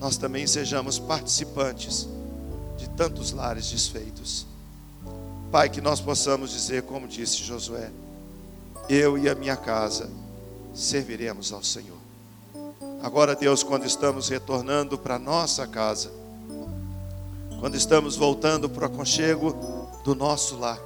nós 0.00 0.16
também 0.16 0.44
sejamos 0.44 0.98
participantes 0.98 2.08
de 2.76 2.90
tantos 2.90 3.30
lares 3.30 3.70
desfeitos. 3.70 4.44
Pai, 5.52 5.68
que 5.68 5.80
nós 5.80 6.00
possamos 6.00 6.50
dizer, 6.50 6.82
como 6.82 7.06
disse 7.06 7.36
Josué: 7.44 7.92
Eu 8.88 9.16
e 9.16 9.28
a 9.28 9.36
minha 9.36 9.56
casa 9.56 10.10
serviremos 10.74 11.52
ao 11.52 11.62
Senhor. 11.62 12.03
Agora, 13.04 13.36
Deus, 13.36 13.62
quando 13.62 13.84
estamos 13.84 14.30
retornando 14.30 14.96
para 14.96 15.18
nossa 15.18 15.66
casa, 15.66 16.10
quando 17.60 17.76
estamos 17.76 18.16
voltando 18.16 18.68
para 18.68 18.84
o 18.84 18.86
aconchego 18.86 19.52
do 20.02 20.14
nosso 20.14 20.56
lar, 20.56 20.80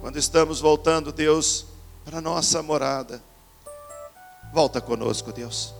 quando 0.00 0.18
estamos 0.18 0.60
voltando, 0.60 1.10
Deus, 1.10 1.64
para 2.04 2.20
nossa 2.20 2.62
morada, 2.62 3.22
volta 4.52 4.80
conosco, 4.80 5.32
Deus, 5.32 5.74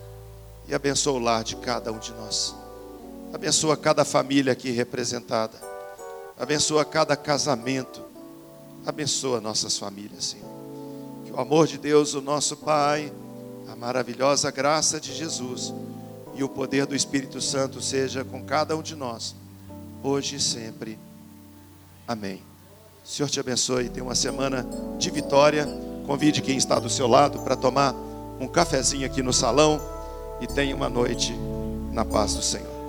e 0.66 0.74
abençoa 0.74 1.12
o 1.12 1.18
lar 1.18 1.44
de 1.44 1.56
cada 1.56 1.92
um 1.92 1.98
de 1.98 2.12
nós. 2.12 2.54
Abençoa 3.32 3.76
cada 3.76 4.04
família 4.04 4.54
aqui 4.54 4.70
representada 4.70 5.70
abençoa 6.40 6.86
cada 6.86 7.14
casamento, 7.14 8.00
abençoa 8.86 9.42
nossas 9.42 9.76
famílias, 9.76 10.24
Senhor. 10.24 10.48
Que 11.26 11.32
o 11.32 11.38
amor 11.38 11.66
de 11.66 11.76
Deus, 11.76 12.14
o 12.14 12.22
nosso 12.22 12.56
Pai, 12.56 13.12
maravilhosa 13.80 14.50
graça 14.50 15.00
de 15.00 15.14
Jesus 15.14 15.72
e 16.34 16.44
o 16.44 16.48
poder 16.48 16.84
do 16.84 16.94
Espírito 16.94 17.40
Santo 17.40 17.80
seja 17.80 18.22
com 18.22 18.44
cada 18.44 18.76
um 18.76 18.82
de 18.82 18.94
nós, 18.94 19.34
hoje 20.02 20.36
e 20.36 20.40
sempre. 20.40 20.98
Amém. 22.06 22.42
O 23.02 23.08
Senhor 23.08 23.30
te 23.30 23.40
abençoe. 23.40 23.88
Tenha 23.88 24.04
uma 24.04 24.14
semana 24.14 24.66
de 24.98 25.10
vitória. 25.10 25.66
Convide 26.06 26.42
quem 26.42 26.58
está 26.58 26.78
do 26.78 26.90
seu 26.90 27.06
lado 27.06 27.38
para 27.40 27.56
tomar 27.56 27.94
um 28.38 28.46
cafezinho 28.46 29.06
aqui 29.06 29.22
no 29.22 29.32
salão 29.32 29.80
e 30.42 30.46
tenha 30.46 30.76
uma 30.76 30.90
noite 30.90 31.32
na 31.90 32.04
paz 32.04 32.34
do 32.34 32.42
Senhor. 32.42 32.79